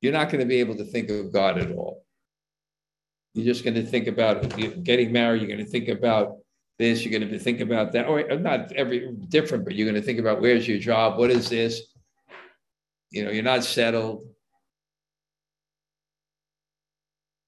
you're 0.02 0.12
not 0.12 0.30
going 0.30 0.40
to 0.40 0.46
be 0.46 0.60
able 0.60 0.76
to 0.76 0.84
think 0.84 1.08
of 1.10 1.32
God 1.32 1.58
at 1.58 1.72
all. 1.72 2.04
You're 3.32 3.46
just 3.46 3.64
going 3.64 3.74
to 3.74 3.84
think 3.84 4.06
about 4.06 4.56
getting 4.84 5.12
married. 5.12 5.40
You're 5.42 5.56
going 5.56 5.64
to 5.64 5.70
think 5.70 5.88
about 5.88 6.36
this. 6.78 7.04
You're 7.04 7.18
going 7.18 7.30
to 7.30 7.38
think 7.38 7.60
about 7.60 7.92
that. 7.92 8.06
Or 8.06 8.22
not 8.38 8.72
every 8.72 9.12
different, 9.28 9.64
but 9.64 9.74
you're 9.74 9.90
going 9.90 10.00
to 10.00 10.06
think 10.06 10.18
about 10.18 10.40
where's 10.40 10.68
your 10.68 10.78
job? 10.78 11.18
What 11.18 11.30
is 11.30 11.48
this? 11.48 11.80
You 13.10 13.24
know, 13.24 13.30
you're 13.30 13.42
not 13.42 13.64
settled. 13.64 14.26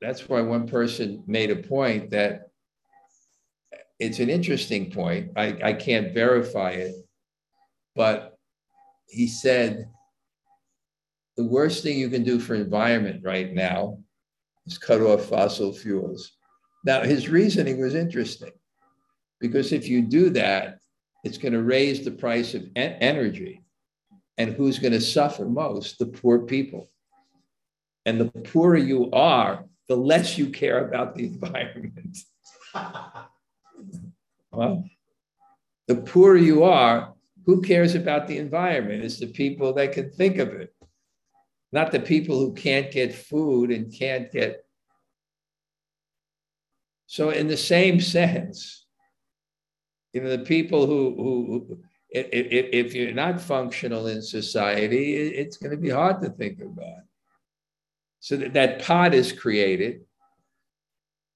That's 0.00 0.28
why 0.28 0.40
one 0.40 0.66
person 0.66 1.24
made 1.26 1.50
a 1.50 1.56
point 1.56 2.10
that 2.10 2.47
it's 3.98 4.20
an 4.20 4.30
interesting 4.30 4.90
point. 4.90 5.32
I, 5.36 5.56
I 5.62 5.72
can't 5.72 6.14
verify 6.14 6.70
it, 6.70 6.94
but 7.96 8.38
he 9.08 9.26
said, 9.26 9.88
the 11.36 11.44
worst 11.44 11.82
thing 11.82 11.98
you 11.98 12.08
can 12.08 12.24
do 12.24 12.38
for 12.38 12.54
environment 12.54 13.22
right 13.24 13.52
now 13.52 13.98
is 14.66 14.78
cut 14.78 15.00
off 15.00 15.26
fossil 15.26 15.72
fuels. 15.72 16.32
Now, 16.84 17.02
his 17.02 17.28
reasoning 17.28 17.80
was 17.80 17.94
interesting 17.94 18.52
because 19.40 19.72
if 19.72 19.88
you 19.88 20.02
do 20.02 20.30
that, 20.30 20.78
it's 21.24 21.38
going 21.38 21.52
to 21.52 21.62
raise 21.62 22.04
the 22.04 22.10
price 22.10 22.54
of 22.54 22.64
en- 22.76 22.98
energy. 23.00 23.62
And 24.36 24.52
who's 24.52 24.78
going 24.78 24.92
to 24.92 25.00
suffer 25.00 25.44
most? 25.44 25.98
The 25.98 26.06
poor 26.06 26.40
people. 26.40 26.90
And 28.06 28.20
the 28.20 28.26
poorer 28.26 28.76
you 28.76 29.10
are, 29.12 29.64
the 29.88 29.96
less 29.96 30.38
you 30.38 30.50
care 30.50 30.86
about 30.86 31.16
the 31.16 31.24
environment. 31.32 32.18
well, 34.50 34.84
the 35.86 35.96
poorer 35.96 36.36
you 36.36 36.64
are, 36.64 37.14
who 37.46 37.62
cares 37.62 37.94
about 37.94 38.26
the 38.26 38.38
environment? 38.38 39.04
It's 39.04 39.18
the 39.18 39.26
people 39.26 39.72
that 39.74 39.92
can 39.92 40.10
think 40.10 40.38
of 40.38 40.48
it, 40.48 40.74
not 41.72 41.92
the 41.92 42.00
people 42.00 42.38
who 42.38 42.52
can't 42.52 42.90
get 42.90 43.14
food 43.14 43.70
and 43.70 43.92
can't 43.92 44.30
get. 44.30 44.64
So, 47.06 47.30
in 47.30 47.48
the 47.48 47.56
same 47.56 48.00
sense, 48.00 48.86
you 50.12 50.22
know, 50.22 50.30
the 50.30 50.44
people 50.44 50.86
who, 50.86 51.14
who, 51.16 51.78
if, 52.10 52.26
if 52.32 52.94
you're 52.94 53.12
not 53.12 53.40
functional 53.40 54.06
in 54.06 54.22
society, 54.22 55.14
it's 55.14 55.56
going 55.56 55.70
to 55.70 55.76
be 55.76 55.90
hard 55.90 56.20
to 56.22 56.30
think 56.30 56.60
about. 56.60 57.02
So 58.20 58.36
that, 58.36 58.54
that 58.54 58.82
pot 58.82 59.14
is 59.14 59.32
created. 59.32 60.00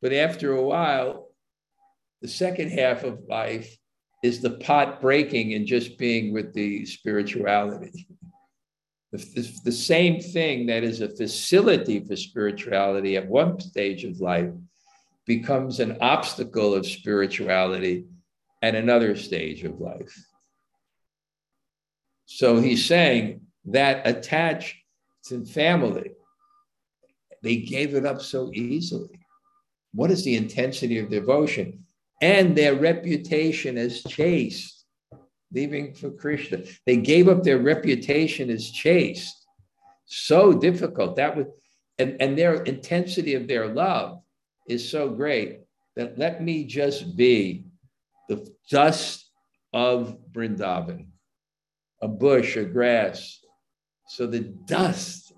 But 0.00 0.12
after 0.12 0.52
a 0.52 0.62
while, 0.62 1.28
the 2.22 2.28
second 2.28 2.70
half 2.70 3.02
of 3.02 3.18
life 3.28 3.76
is 4.22 4.40
the 4.40 4.58
pot 4.58 5.00
breaking 5.00 5.54
and 5.54 5.66
just 5.66 5.98
being 5.98 6.32
with 6.32 6.54
the 6.54 6.86
spirituality. 6.86 8.06
The, 9.10 9.18
the, 9.18 9.60
the, 9.64 9.72
same 9.72 10.20
thing 10.20 10.66
that 10.66 10.84
is 10.84 11.00
a 11.00 11.08
facility 11.08 12.00
for 12.00 12.16
spirituality 12.16 13.16
at 13.16 13.28
one 13.28 13.60
stage 13.60 14.04
of 14.04 14.20
life 14.20 14.50
becomes 15.26 15.80
an 15.80 15.98
obstacle 16.00 16.74
of 16.74 16.86
spirituality 16.86 18.06
at 18.62 18.74
another 18.74 19.16
stage 19.16 19.64
of 19.64 19.80
life. 19.80 20.16
So 22.26 22.58
he's 22.58 22.86
saying 22.86 23.42
that 23.66 24.06
attached 24.06 24.76
to 25.24 25.44
family, 25.44 26.12
they 27.42 27.56
gave 27.56 27.94
it 27.94 28.06
up 28.06 28.22
so 28.22 28.50
easily. 28.54 29.20
What 29.92 30.10
is 30.10 30.24
the 30.24 30.36
intensity 30.36 30.98
of 30.98 31.10
devotion? 31.10 31.84
And 32.22 32.56
their 32.56 32.76
reputation 32.76 33.76
as 33.76 34.02
chaste, 34.04 34.86
leaving 35.52 35.92
for 35.92 36.10
Krishna. 36.10 36.62
They 36.86 36.96
gave 36.96 37.28
up 37.28 37.42
their 37.42 37.58
reputation 37.58 38.48
as 38.48 38.70
chaste. 38.70 39.44
So 40.06 40.52
difficult. 40.52 41.16
That 41.16 41.36
was, 41.36 41.46
and, 41.98 42.16
and 42.20 42.38
their 42.38 42.62
intensity 42.62 43.34
of 43.34 43.48
their 43.48 43.68
love 43.68 44.20
is 44.68 44.88
so 44.88 45.10
great 45.10 45.62
that 45.96 46.16
let 46.16 46.42
me 46.42 46.64
just 46.64 47.16
be 47.16 47.66
the 48.28 48.48
dust 48.70 49.28
of 49.72 50.16
Brindavan, 50.30 51.06
a 52.00 52.08
bush, 52.08 52.56
a 52.56 52.64
grass. 52.64 53.40
So 54.08 54.26
the 54.26 54.40
dust. 54.40 55.32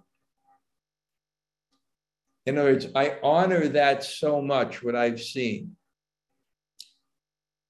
In 2.47 2.59
other 2.59 2.73
words, 2.73 2.88
I 2.94 3.16
honor 3.23 3.68
that 3.68 4.05
so 4.05 4.42
much, 4.42 4.83
what 4.83 4.94
I've 4.94 5.23
seen, 5.23 5.77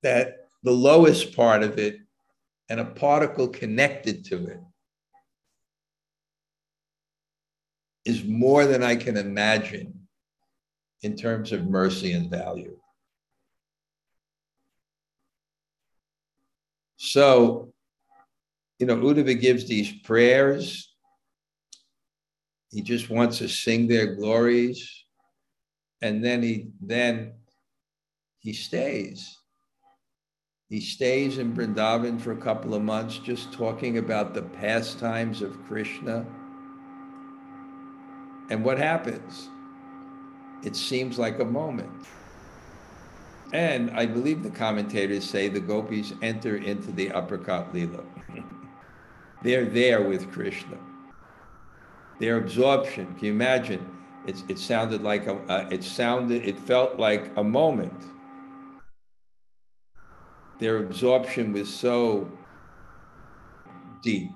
that 0.05 0.49
the 0.63 0.71
lowest 0.71 1.35
part 1.35 1.63
of 1.63 1.79
it 1.79 1.97
and 2.69 2.79
a 2.79 2.85
particle 2.85 3.49
connected 3.49 4.25
to 4.27 4.47
it 4.47 4.61
is 8.05 8.23
more 8.25 8.67
than 8.67 8.83
I 8.83 8.97
can 8.97 9.17
imagine 9.17 10.07
in 11.03 11.17
terms 11.17 11.53
of 11.53 11.67
mercy 11.67 12.13
and 12.13 12.31
value. 12.31 12.77
So, 16.97 17.73
you 18.79 18.87
know, 18.87 18.97
Uddhava 18.97 19.39
gives 19.41 19.67
these 19.67 19.93
prayers. 20.03 20.95
He 22.71 22.83
just 22.83 23.09
wants 23.09 23.39
to 23.39 23.49
sing 23.49 23.89
their 23.89 24.15
glories. 24.15 25.05
And 26.03 26.23
then 26.23 26.43
he 26.43 26.69
then 26.81 27.35
he 28.41 28.53
stays. 28.53 29.39
He 30.71 30.81
stays 30.81 31.39
in 31.39 31.55
Vrindavan 31.55 32.21
for 32.21 32.33
a 32.33 32.37
couple 32.37 32.75
of 32.75 32.83
months, 32.83 33.19
just 33.19 33.53
talking 33.53 33.99
about 33.99 34.33
the 34.33 34.43
pastimes 34.43 35.43
of 35.43 35.63
Krishna. 35.67 36.25
And 38.51 38.65
what 38.65 38.79
happens? 38.79 39.49
It 40.63 40.75
seems 40.75 41.19
like 41.19 41.39
a 41.39 41.45
moment. 41.45 42.07
And 43.53 43.91
I 43.91 44.07
believe 44.07 44.43
the 44.43 44.51
commentators 44.51 45.29
say 45.29 45.49
the 45.49 45.61
gopis 45.61 46.15
enter 46.23 46.57
into 46.57 46.91
the 46.93 47.11
aprakat 47.11 47.73
lila. 47.73 48.03
They're 49.43 49.67
there 49.67 50.03
with 50.03 50.33
Krishna. 50.33 50.79
Their 52.19 52.39
absorption, 52.39 53.15
can 53.17 53.27
you 53.27 53.33
imagine? 53.33 53.87
It's, 54.27 54.43
it 54.49 54.59
sounded 54.59 55.03
like 55.03 55.27
a, 55.27 55.35
uh, 55.53 55.69
it 55.71 55.85
sounded, 55.85 56.49
it 56.49 56.59
felt 56.59 56.99
like 56.99 57.31
a 57.37 57.45
moment. 57.45 58.14
Their 60.59 60.79
absorption 60.79 61.53
was 61.53 61.73
so 61.73 62.31
deep. 64.03 64.31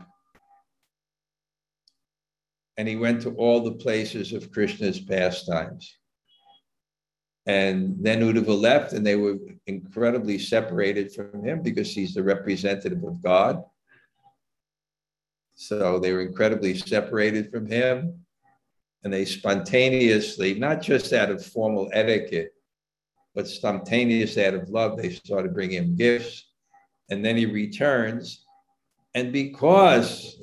And 2.76 2.88
he 2.88 2.96
went 2.96 3.22
to 3.22 3.34
all 3.34 3.62
the 3.62 3.72
places 3.72 4.32
of 4.32 4.50
Krishna's 4.52 5.00
pastimes. 5.00 5.96
And 7.46 7.96
then 8.00 8.20
Uddhava 8.20 8.60
left, 8.60 8.92
and 8.92 9.06
they 9.06 9.16
were 9.16 9.38
incredibly 9.66 10.38
separated 10.38 11.12
from 11.12 11.42
him 11.42 11.62
because 11.62 11.92
he's 11.92 12.14
the 12.14 12.22
representative 12.22 13.02
of 13.04 13.22
God. 13.22 13.62
So 15.54 15.98
they 15.98 16.12
were 16.12 16.20
incredibly 16.20 16.76
separated 16.76 17.50
from 17.50 17.66
him. 17.66 18.24
And 19.02 19.12
they 19.12 19.24
spontaneously, 19.24 20.58
not 20.58 20.82
just 20.82 21.12
out 21.12 21.30
of 21.30 21.44
formal 21.44 21.88
etiquette, 21.92 22.52
but 23.38 23.46
spontaneous 23.46 24.36
out 24.36 24.52
of 24.52 24.68
love, 24.68 24.96
they 24.96 25.10
started 25.10 25.54
bringing 25.54 25.78
him 25.78 25.94
gifts. 25.94 26.48
And 27.08 27.24
then 27.24 27.36
he 27.36 27.46
returns. 27.46 28.44
And 29.14 29.32
because 29.32 30.40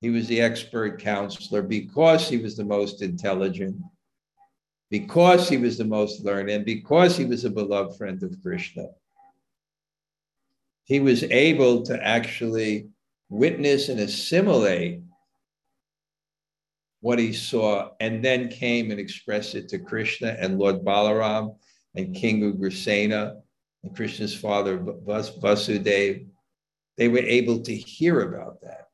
he 0.00 0.08
was 0.08 0.26
the 0.26 0.40
expert 0.40 1.02
counselor, 1.02 1.60
because 1.60 2.26
he 2.26 2.38
was 2.38 2.56
the 2.56 2.64
most 2.64 3.02
intelligent, 3.02 3.76
because 4.88 5.50
he 5.50 5.58
was 5.58 5.76
the 5.76 5.84
most 5.84 6.24
learned 6.24 6.48
and 6.48 6.64
because 6.64 7.14
he 7.14 7.26
was 7.26 7.44
a 7.44 7.50
beloved 7.50 7.94
friend 7.98 8.22
of 8.22 8.40
Krishna, 8.40 8.86
he 10.84 10.98
was 10.98 11.24
able 11.24 11.82
to 11.82 12.02
actually 12.02 12.88
witness 13.28 13.90
and 13.90 14.00
assimilate 14.00 15.02
what 17.00 17.18
he 17.18 17.32
saw 17.32 17.90
and 18.00 18.24
then 18.24 18.48
came 18.48 18.90
and 18.90 19.00
expressed 19.00 19.54
it 19.54 19.68
to 19.68 19.78
Krishna 19.78 20.36
and 20.38 20.58
Lord 20.58 20.84
Balaram 20.84 21.56
and 21.94 22.14
King 22.14 22.40
Ugrasena 22.42 23.40
and 23.82 23.96
Krishna's 23.96 24.36
father 24.36 24.78
Vasudeva. 24.78 26.26
They 26.96 27.08
were 27.08 27.18
able 27.18 27.60
to 27.60 27.74
hear 27.74 28.20
about 28.20 28.60
that. 28.62 28.88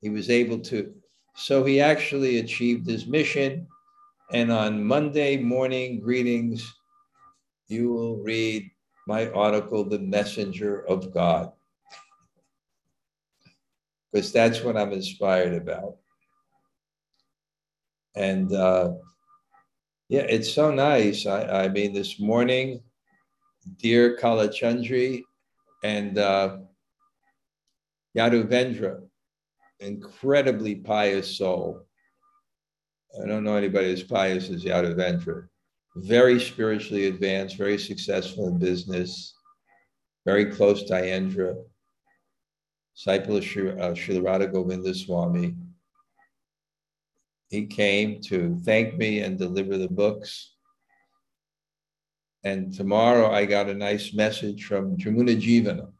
He 0.00 0.08
was 0.08 0.30
able 0.30 0.58
to, 0.60 0.94
so 1.34 1.62
he 1.62 1.80
actually 1.80 2.38
achieved 2.38 2.88
his 2.88 3.06
mission 3.06 3.66
and 4.32 4.52
on 4.52 4.84
Monday 4.84 5.36
morning 5.36 6.00
greetings, 6.00 6.72
you 7.66 7.92
will 7.92 8.18
read 8.18 8.70
my 9.08 9.28
article, 9.30 9.84
The 9.84 9.98
Messenger 9.98 10.86
of 10.86 11.12
God. 11.12 11.50
Because 14.12 14.32
that's 14.32 14.62
what 14.62 14.76
I'm 14.76 14.92
inspired 14.92 15.54
about. 15.54 15.96
And 18.14 18.52
uh, 18.52 18.92
yeah, 20.08 20.22
it's 20.22 20.52
so 20.52 20.70
nice. 20.72 21.26
I, 21.26 21.64
I 21.64 21.68
mean, 21.68 21.92
this 21.92 22.18
morning, 22.18 22.82
dear 23.78 24.16
Kalachandri 24.16 25.22
and 25.84 26.18
uh, 26.18 26.58
Yaduvendra, 28.16 29.02
incredibly 29.78 30.76
pious 30.76 31.36
soul, 31.38 31.86
I 33.22 33.26
don't 33.26 33.44
know 33.44 33.56
anybody 33.56 33.92
as 33.92 34.02
pious 34.02 34.50
as 34.50 34.64
Yadavendra. 34.64 35.48
Very 35.96 36.38
spiritually 36.38 37.06
advanced, 37.06 37.56
very 37.56 37.78
successful 37.78 38.48
in 38.48 38.58
business, 38.58 39.34
very 40.24 40.46
close 40.46 40.84
to 40.84 40.96
disciple 42.94 43.36
of 43.36 43.44
Srila 43.44 44.24
Radha 44.24 44.46
Govinda 44.46 44.94
Swami. 44.94 45.54
He 47.50 47.66
came 47.66 48.20
to 48.22 48.56
thank 48.64 48.96
me 48.96 49.20
and 49.20 49.36
deliver 49.36 49.76
the 49.76 49.88
books. 49.88 50.54
And 52.44 52.72
tomorrow 52.72 53.30
I 53.30 53.44
got 53.44 53.68
a 53.68 53.74
nice 53.74 54.14
message 54.14 54.64
from 54.64 54.96
Jamuna 54.96 55.38
Jivana. 55.40 55.90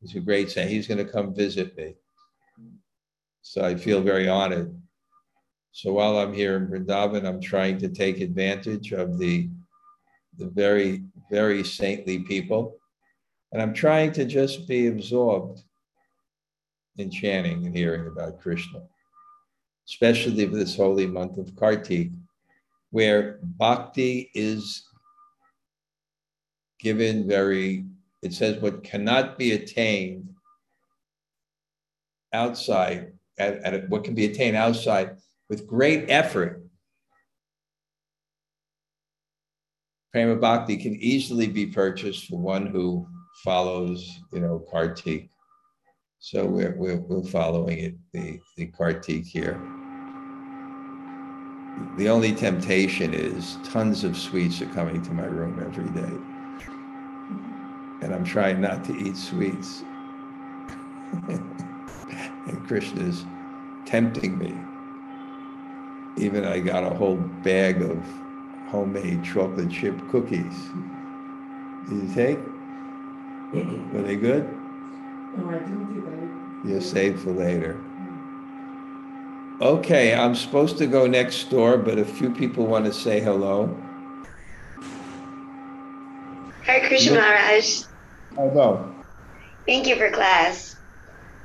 He's 0.00 0.14
a 0.14 0.20
great 0.20 0.50
saint. 0.50 0.70
He's 0.70 0.86
going 0.86 1.04
to 1.04 1.10
come 1.10 1.34
visit 1.34 1.76
me. 1.76 1.94
So 3.42 3.64
I 3.64 3.74
feel 3.74 4.02
very 4.02 4.28
honored. 4.28 4.80
So 5.72 5.92
while 5.92 6.18
I'm 6.18 6.32
here 6.32 6.56
in 6.56 6.68
Vrindavan, 6.68 7.26
I'm 7.26 7.40
trying 7.40 7.78
to 7.78 7.88
take 7.88 8.20
advantage 8.20 8.92
of 8.92 9.18
the, 9.18 9.48
the 10.36 10.46
very, 10.46 11.04
very 11.30 11.64
saintly 11.64 12.20
people. 12.20 12.76
And 13.52 13.60
I'm 13.60 13.74
trying 13.74 14.12
to 14.12 14.24
just 14.24 14.68
be 14.68 14.88
absorbed 14.88 15.62
in 16.98 17.10
chanting 17.10 17.66
and 17.66 17.76
hearing 17.76 18.06
about 18.06 18.40
Krishna, 18.40 18.82
especially 19.90 20.46
for 20.46 20.54
this 20.54 20.76
holy 20.76 21.06
month 21.06 21.36
of 21.36 21.54
Kartik, 21.56 22.10
where 22.90 23.40
bhakti 23.42 24.30
is 24.34 24.86
given 26.78 27.26
very, 27.26 27.84
it 28.22 28.32
says, 28.32 28.62
what 28.62 28.84
cannot 28.84 29.36
be 29.36 29.52
attained 29.52 30.28
outside, 32.32 33.12
at, 33.38 33.54
at 33.64 33.88
what 33.88 34.04
can 34.04 34.14
be 34.14 34.26
attained 34.26 34.56
outside 34.56 35.16
with 35.48 35.66
great 35.66 36.08
effort, 36.08 36.62
Prema 40.12 40.36
Bhakti 40.36 40.76
can 40.76 40.94
easily 40.96 41.48
be 41.48 41.66
purchased 41.66 42.28
for 42.28 42.38
one 42.38 42.66
who 42.66 43.06
follows, 43.44 44.20
you 44.32 44.40
know, 44.40 44.64
Kartik. 44.70 45.28
So 46.20 46.44
we're, 46.46 46.74
we're, 46.76 47.00
we're 47.00 47.24
following 47.24 47.78
it, 47.78 47.94
the, 48.12 48.40
the 48.56 48.66
Kartik 48.66 49.24
here. 49.24 49.79
The 51.96 52.08
only 52.08 52.32
temptation 52.34 53.14
is 53.14 53.56
tons 53.64 54.04
of 54.04 54.16
sweets 54.16 54.60
are 54.60 54.66
coming 54.66 55.02
to 55.02 55.12
my 55.12 55.24
room 55.24 55.62
every 55.64 55.88
day. 55.90 56.12
and 58.02 58.14
I'm 58.14 58.24
trying 58.24 58.60
not 58.60 58.84
to 58.84 58.96
eat 58.96 59.16
sweets. 59.16 59.82
and 61.28 62.66
Krishna's 62.66 63.24
tempting 63.84 64.38
me. 64.38 64.54
Even 66.16 66.44
I 66.44 66.60
got 66.60 66.84
a 66.84 66.90
whole 66.90 67.16
bag 67.16 67.82
of 67.82 68.04
homemade 68.68 69.24
chocolate 69.24 69.70
chip 69.70 69.96
cookies. 70.10 70.70
Did 71.88 72.08
you 72.08 72.14
take? 72.14 72.38
Were 73.92 74.02
they 74.02 74.16
good? 74.16 74.48
No, 75.36 75.50
I 75.50 75.58
didn't 75.58 75.96
eat 75.96 76.04
any. 76.64 76.72
You'll 76.72 76.82
save 76.82 77.20
for 77.20 77.32
later. 77.32 77.82
Okay, 79.60 80.14
I'm 80.14 80.34
supposed 80.34 80.78
to 80.78 80.86
go 80.86 81.06
next 81.06 81.50
door, 81.50 81.76
but 81.76 81.98
a 81.98 82.04
few 82.04 82.30
people 82.30 82.66
want 82.66 82.86
to 82.86 82.94
say 82.94 83.20
hello. 83.20 83.66
Hare 86.62 86.88
Krishna 86.88 87.16
Maharaj, 87.16 87.82
Hello. 88.34 88.94
thank 89.66 89.86
you 89.86 89.96
for 89.96 90.10
class. 90.10 90.76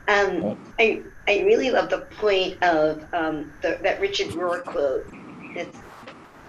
Um, 0.07 0.57
I 0.79 1.03
I 1.27 1.41
really 1.41 1.71
love 1.71 1.89
the 1.89 2.07
point 2.17 2.61
of 2.63 3.03
um, 3.13 3.51
the, 3.61 3.79
that 3.81 3.99
Richard 3.99 4.27
Rohr 4.27 4.63
quote. 4.63 5.05
It's, 5.53 5.77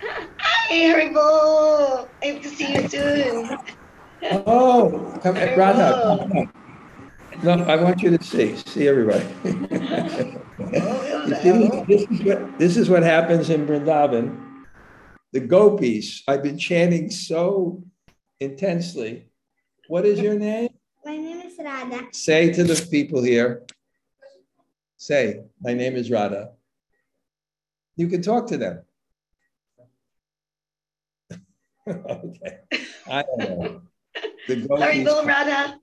Hi, 0.38 0.72
Haribol! 0.72 2.08
I 2.22 2.26
hope 2.32 2.42
to 2.42 2.48
see 2.48 2.74
you 2.74 2.88
soon. 2.88 3.58
Oh, 4.22 5.18
come, 5.22 5.34
Radha. 5.34 6.18
come. 6.32 6.52
No, 7.42 7.64
I 7.64 7.76
want 7.76 8.02
you 8.02 8.16
to 8.16 8.24
see, 8.24 8.56
see 8.56 8.88
everybody. 8.88 9.26
This 11.46 12.06
is 12.10 12.22
what, 12.22 12.58
this 12.58 12.76
is 12.76 12.90
what 12.90 13.02
happens 13.04 13.50
in 13.50 13.66
Vrindavan. 13.66 14.64
The 15.32 15.40
gopis, 15.40 16.24
I've 16.26 16.42
been 16.42 16.58
chanting 16.58 17.10
so 17.10 17.84
intensely. 18.40 19.28
What 19.88 20.04
is 20.04 20.18
your 20.18 20.34
name? 20.34 20.70
My 21.04 21.16
name 21.16 21.40
is 21.42 21.54
Radha. 21.58 22.08
Say 22.12 22.52
to 22.52 22.64
the 22.64 22.88
people 22.90 23.22
here, 23.22 23.62
say, 24.96 25.44
my 25.60 25.72
name 25.72 25.94
is 25.94 26.10
Radha. 26.10 26.50
You 27.96 28.08
can 28.08 28.22
talk 28.22 28.48
to 28.48 28.56
them. 28.58 28.82
Okay, 31.88 32.58
I 33.08 33.22
don't 33.22 33.38
know. 33.38 33.82
The 34.48 34.56
gopis, 34.66 35.06
Radha. 35.24 35.78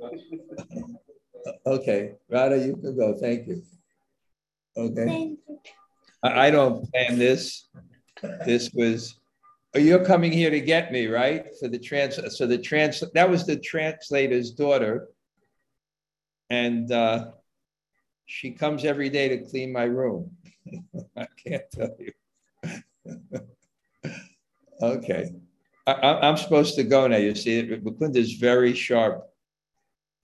okay, 1.66 2.14
Radha, 2.28 2.58
you 2.58 2.74
can 2.76 2.96
go, 2.96 3.16
thank 3.16 3.46
you. 3.46 3.62
Okay, 4.76 5.04
Thank 5.06 5.38
you. 5.48 5.58
I, 6.22 6.46
I 6.46 6.50
don't 6.50 6.90
plan 6.90 7.18
this. 7.18 7.68
This 8.46 8.70
was, 8.72 9.18
oh, 9.74 9.78
you're 9.78 10.04
coming 10.04 10.32
here 10.32 10.50
to 10.50 10.60
get 10.60 10.92
me, 10.92 11.06
right? 11.06 11.46
For 11.60 11.68
the 11.68 11.78
trans, 11.78 12.18
so 12.36 12.46
the 12.46 12.58
trans, 12.58 13.02
that 13.14 13.28
was 13.28 13.44
the 13.46 13.56
translator's 13.56 14.52
daughter. 14.52 15.08
And 16.50 16.90
uh, 16.92 17.32
she 18.26 18.50
comes 18.52 18.84
every 18.84 19.08
day 19.10 19.28
to 19.28 19.38
clean 19.44 19.72
my 19.72 19.84
room. 19.84 20.30
I 21.16 21.26
can't 21.44 21.64
tell 21.72 21.96
you. 21.98 22.12
Okay, 24.80 25.30
I, 25.86 25.92
I- 25.92 26.28
I'm 26.28 26.36
supposed 26.36 26.74
to 26.74 26.82
go 26.82 27.06
now, 27.06 27.16
you 27.16 27.36
see, 27.36 27.62
Mukund 27.62 28.16
is 28.16 28.32
very 28.32 28.74
sharp. 28.74 29.28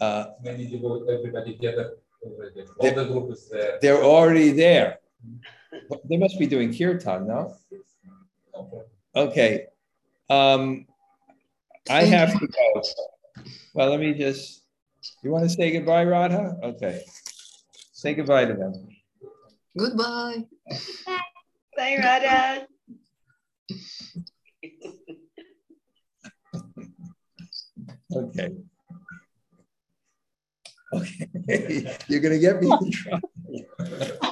Uh, 0.01 0.27
Many 0.43 0.67
people, 0.69 1.07
everybody 1.09 1.55
gather 1.57 1.83
already. 1.83 2.08
All 2.25 2.95
the 2.95 3.05
group 3.05 3.33
is 3.33 3.49
there. 3.49 3.79
They're 3.81 4.03
already 4.03 4.51
there. 4.51 4.99
They 6.09 6.17
must 6.17 6.39
be 6.39 6.47
doing 6.47 6.77
kirtan, 6.77 7.27
no? 7.27 7.55
Okay. 8.55 8.83
Okay. 9.17 9.67
Um, 10.31 10.87
I 11.91 12.05
have 12.05 12.39
to 12.39 12.47
go. 12.47 12.83
Well, 13.75 13.91
let 13.91 14.01
me 14.01 14.15
just, 14.15 14.65
you 15.23 15.31
want 15.31 15.45
to 15.45 15.51
say 15.51 15.71
goodbye, 15.73 16.05
Radha? 16.05 16.57
Okay. 16.63 17.03
Say 17.93 18.15
goodbye 18.15 18.45
to 18.47 18.55
them. 18.55 18.89
Goodbye. 19.77 20.45
Bye, 21.77 21.97
Radha. 21.99 22.67
Okay. 28.11 28.49
Okay. 30.93 31.97
You're 32.09 32.21
gonna 32.21 32.39
get 32.39 32.61
me 32.63 32.71
in 32.71 32.91
trouble. 32.91 33.31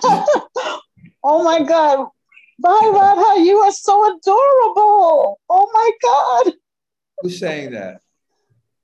Oh 1.28 1.42
my 1.42 1.60
God. 1.64 2.06
Bye, 2.60 2.90
Radha. 2.94 3.42
You 3.42 3.56
are 3.58 3.72
so 3.72 4.00
adorable. 4.16 5.40
Oh 5.50 5.70
my 5.74 5.90
God. 6.00 6.54
Who's 7.20 7.40
saying 7.40 7.72
that? 7.72 8.00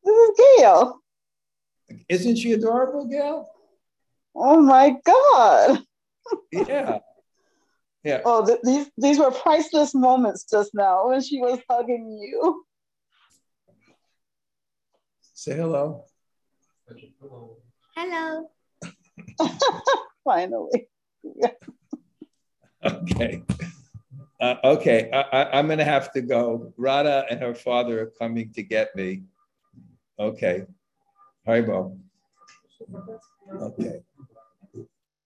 This 0.05 0.17
is 0.17 0.41
Gail. 0.59 1.01
Isn't 2.09 2.37
she 2.37 2.53
adorable, 2.53 3.07
Gail? 3.07 3.49
Oh 4.35 4.61
my 4.61 4.97
God. 5.05 5.85
Yeah. 6.51 6.99
Yeah. 8.03 8.23
Oh, 8.25 8.45
th- 8.45 8.59
these 8.65 8.91
these 8.99 9.21
were 9.21 9.31
priceless 9.31 9.95
moments 9.95 10.45
just 10.51 10.75
now 10.75 11.09
when 11.09 11.23
she 11.23 11.39
was 11.39 11.61
hugging 11.71 12.19
you. 12.21 12.65
Say 15.35 15.55
hello. 15.55 16.07
Hello. 17.21 17.62
Finally. 20.25 20.89
Okay. 22.85 23.43
Uh, 24.41 24.57
okay, 24.65 25.09
I, 25.13 25.21
I, 25.21 25.59
I'm 25.59 25.69
gonna 25.69 25.85
have 25.85 26.13
to 26.13 26.21
go. 26.21 26.73
Radha 26.77 27.27
and 27.31 27.39
her 27.41 27.55
father 27.55 28.03
are 28.03 28.13
coming 28.19 28.53
to 28.55 28.63
get 28.63 28.95
me. 28.97 29.23
Okay. 30.19 30.65
Haribol. 31.47 31.99
Okay. 33.61 34.03